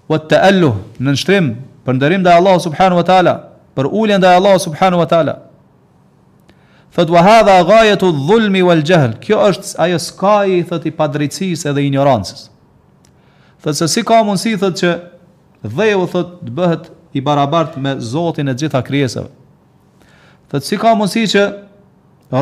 [0.09, 1.51] O të elluh, në nështrim,
[1.85, 3.35] për ndërim dhe Allah subhanu wa ta'ala,
[3.75, 5.35] për ulje dhe Allah subhanu wa ta'ala,
[6.91, 11.85] Thëtë, wa hadha gajetu dhulmi wal gjehl, kjo është ajo skaj, thët, i padricis edhe
[11.87, 12.49] ignorancës.
[13.63, 18.49] Thëtë, se si ka mundësi, thët, që dheu thët, të bëhet i barabart me Zotin
[18.49, 19.27] e gjitha krijesave.
[20.51, 21.45] Thot si ka mundësi që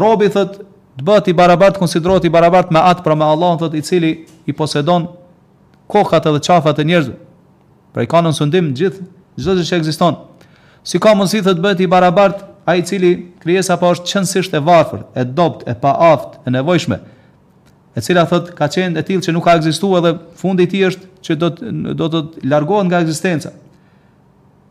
[0.00, 0.60] robi thot
[0.98, 4.10] të bëhet i barabart, konsiderohet i barabart me atë për me Allahun thot i cili
[4.46, 5.06] i posedon
[5.86, 7.14] kokat edhe qafat e njerëzve.
[7.92, 9.04] Pra i ka në sundim gjithë
[9.38, 10.16] çdo gjë që ekziston.
[10.84, 14.60] Si ka mundësi thot bëhet i barabart ai i cili krijesa pa është qënësisht e
[14.66, 16.98] varfër, e dobët, e pa aftë, e nevojshme,
[17.96, 20.88] e cila thot ka qenë e tillë që nuk ka ekzistuar dhe fundi i tij
[20.90, 23.54] është që do të do të largohet nga ekzistenca.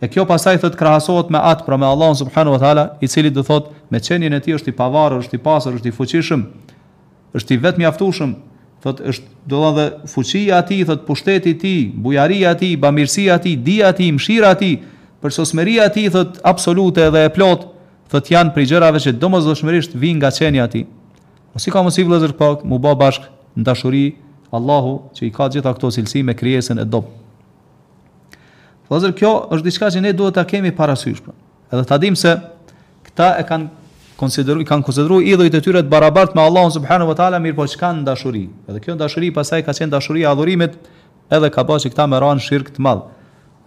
[0.01, 3.31] E kjo pasaj thot krahasohet me atë pra me Allahun subhanahu wa taala, i cili
[3.33, 6.43] do thot me çenin e tij është i pavarur, është i pasur, është i fuqishëm,
[7.39, 8.35] është i vetëm i aftushëm,
[8.85, 12.75] thot është do dhe fuqia e tij, thot pushteti i ti, tij, bujaria e tij,
[12.85, 14.75] bamirësia e tij, dija e tij, mshira e tij,
[15.25, 17.65] përsosmëria e tij thot absolute dhe e plot,
[18.13, 20.85] thot janë për gjërave që domosdoshmërisht vijnë nga çenia e tij.
[21.57, 23.25] Mos i ka mos i vëllazër pak, mu bë bashk
[23.57, 24.05] në dashuri
[24.53, 27.25] Allahu që i ka gjitha këto cilësi me krijesën e dobë.
[28.87, 31.19] Vëzër, po, kjo është diçka që ne duhet ta kemi parasysh.
[31.23, 31.33] Pra.
[31.73, 32.31] Edhe ta dim se
[33.09, 33.87] këta e kanë
[34.19, 37.67] konsideru, kanë konsideru idhujt e tyre të barabart me Allahun subhanu vë tala, mirë po
[37.67, 38.45] që kanë dashuri.
[38.69, 40.77] Edhe kjo dashuri pasaj ka qenë dashuri e adhurimit,
[41.27, 43.03] edhe ka bëhë që këta me ranë shirkë të madhë.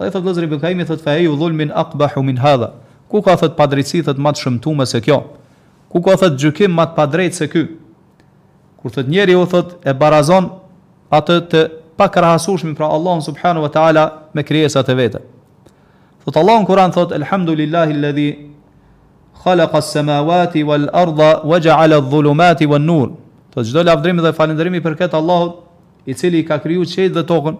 [0.01, 2.71] Dhe i thëtë vëzër ibn bëkajimi, thëtë fa u dhulmin akbahu min hadha.
[3.13, 5.19] Ku ka padrejti të më të shëmtu se kjo?
[5.93, 7.67] Ku ka thëtë gjukim matë padrejtë se kjo?
[8.81, 10.47] Kur thot njeriu u e barazon
[11.13, 11.61] atë të
[12.01, 15.21] pa krahasueshmi pra Allahun subhanahu wa taala me krijesat e veta.
[16.25, 18.29] Thot Allahu Kur'an thot elhamdulillahi alladhi
[19.45, 23.09] khalaqa as-samawati wal arda wa ja'ala adh-dhulumati wan nur.
[23.57, 25.57] Të çdo lavdrim dhe falendrimi i përket Allahut,
[26.07, 27.57] i cili ka kriju qejt dhe tokën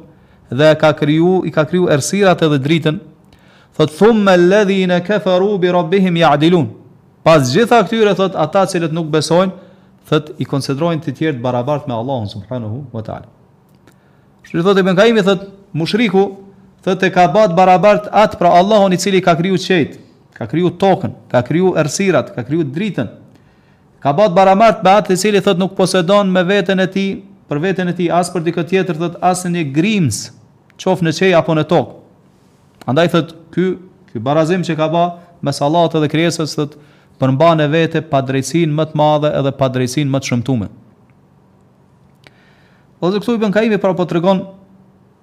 [0.61, 2.97] dhe ka kriju i ka kriju errësirat edhe dritën.
[3.77, 6.69] Thot thumma alladhina kafaru bi rabbihim ya'dilun.
[7.27, 9.53] Pas gjitha këtyre thot ata që nuk besojnë,
[10.09, 13.37] thot i konsiderojnë të tjerë barabart me Allahun subhanahu wa ta'ala.
[14.47, 16.25] Shri thot e ben kaimi thot Mushriku
[16.85, 19.99] thot e ka bat barabart atë pra Allahon i cili ka kriju qejt
[20.35, 23.11] Ka kriju tokën, ka kriju ersirat, ka kriju dritën
[24.01, 27.07] Ka bat barabart me atë i cili thot nuk posedon me vetën e ti
[27.51, 30.31] Për vetën e ti as për dikët tjetër thot as një grims
[30.81, 33.65] Qof në qej apo në tokë Andaj thot ky,
[34.13, 35.03] ky barazim që ka ba
[35.45, 36.77] mes Allahot edhe kresës thot
[37.21, 40.71] Përmban në vete pa drejtsin më të madhe edhe pa drejtsin më të shëmtume
[43.01, 44.43] Dhe këtu i kaimi pra po të regon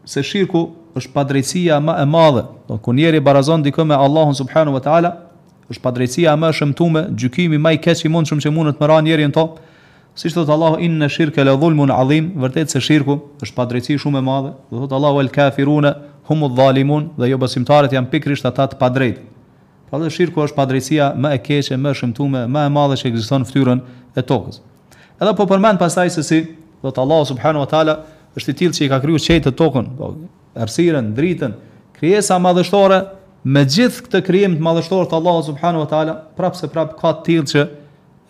[0.07, 0.63] se shirku
[0.97, 2.41] është padrejtësia më ma e madhe.
[2.71, 5.11] Dhe kë njeri barazon dikë me Allahun subhanu wa ta'ala,
[5.69, 8.81] është padrejtësia më e shëmtume, gjykimi më i keq i mund shumë që mund të
[8.81, 9.43] mëra njeri në to,
[10.17, 14.25] siç thot Allahu inna shirka la dhulmun adhim, vërtet se shirku është padrejtësi shumë e
[14.25, 14.55] madhe.
[14.73, 15.93] Dhe thot Allahu el kafiruna
[16.31, 19.21] humu dhalimun dhe jo besimtarët janë pikrisht ata të padrejtë.
[19.87, 23.45] Pra dhe shirku është padrejësia më e keqe, më e më e madhe që ekziston
[23.45, 23.85] në fytyrën
[24.17, 24.63] e tokës.
[25.21, 26.41] Edhe po përmend pastaj se si
[26.85, 27.95] Do të Allahu subhanahu wa taala
[28.37, 30.11] është i tillë që i ka krijuar të tokën, po
[30.61, 31.53] errësirën, dritën,
[31.97, 32.99] krijesa madhështore
[33.47, 37.25] me gjithë këtë krijim të madhështor të Allahu subhanahu wa taala, prapse prap ka të
[37.29, 37.63] tillë që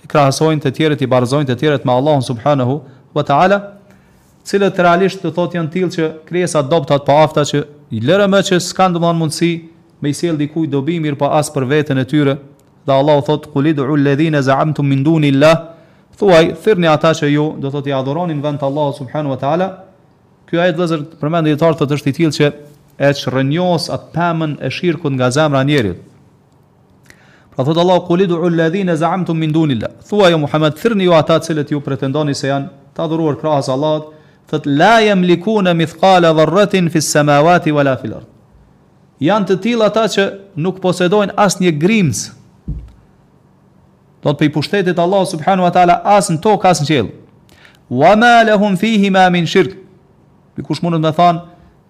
[0.06, 2.80] i krahasojnë të tjerët i barazojnë të tjerët me Allahun subhanahu
[3.18, 3.60] wa taala,
[4.48, 7.64] cilët realisht të thotë janë tillë që krijesa dobta të paafta po që
[7.98, 9.52] i lëre më që s'kan domthon mundësi
[10.04, 12.38] me i sjell dikujt dobi mirë pa po as për veten e tyre.
[12.88, 15.56] Dhe Allahu thot: "Qulidu'u alladhina za'amtum min dunillahi"
[16.18, 19.40] thuaj thirrni ata që ju do të të adhuroni në vend të Allahut subhanahu wa
[19.42, 19.68] taala.
[20.48, 22.50] Ky ajet vëzër përmend dietar thotë është i tillë që
[22.98, 25.98] e çrënjos at pamën e shirkut nga zemra e njerit.
[27.54, 29.92] Pra thotë Allahu qul du'u alladhina za'amtum min dunillah.
[30.10, 34.12] Thuaj jo Muhammed thirrni ju ata që ju pretendoni se janë të adhuruar krahas Allahut,
[34.50, 38.28] thot la yamlikuna mithqala dharratin fi as-samawati wala fil ard.
[39.22, 40.24] Janë të tillë ata që
[40.56, 42.37] nuk posedojnë asnjë grimcë
[44.24, 47.12] do të i pushtetit Allah subhanu wa ta'ala asë në tokë, asë në qelë.
[48.02, 49.76] Wa ma lehum fihi ma min shirk.
[50.58, 51.44] Mi kush mundet me thanë,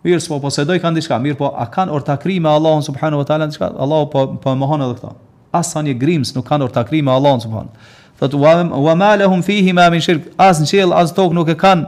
[0.03, 2.81] mirë s'po, po se i kanë diçka, mirë po, a kanë orta kri me Allah
[2.83, 5.13] subhanu wa ta'ala në diçka, Allah po, po më hanë edhe këta.
[5.55, 7.71] Asë sa një grimës nuk kanë orta kri me Allah subhanu.
[8.19, 11.51] Thot, wa, wa ma lehum fihi ma min shirk, asë në qelë, asë tokë nuk
[11.53, 11.85] e kanë,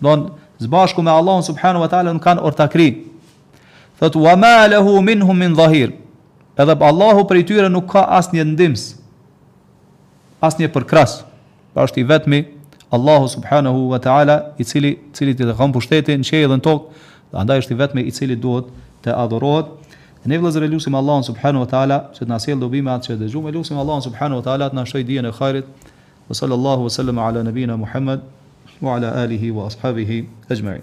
[0.00, 2.88] do në zbashku me Allah subhanu wa ta'ala nuk kanë orta kri.
[4.00, 5.92] Thot, wa ma lehu minhum min dhahir.
[6.60, 8.82] Edhe për Allahu për i tyre nuk ka asë një ndimës,
[10.40, 11.18] as një përkras,
[11.74, 12.38] pa është i vetmi,
[12.96, 15.86] Allahu subhanahu wa ta'ala, i cili, cili të të gëmë për
[16.20, 18.72] në qejë dhe në tokë, dhe andaj është i vetmi, i cili duhet
[19.04, 19.68] të adhorohet.
[20.26, 23.30] ne vëllëzër e lusim Allahu subhanahu wa ta'ala, që të sjellë dhubime atë që të
[23.32, 25.66] gjumë, e lusim Allahu subhanahu wa ta'ala, të na shojë dhijën e kajrit,
[26.30, 28.20] Wa sallallahu wa sallama ala nabina Muhammad,
[28.80, 30.18] wa ala alihi wa ashabihi
[30.50, 30.78] e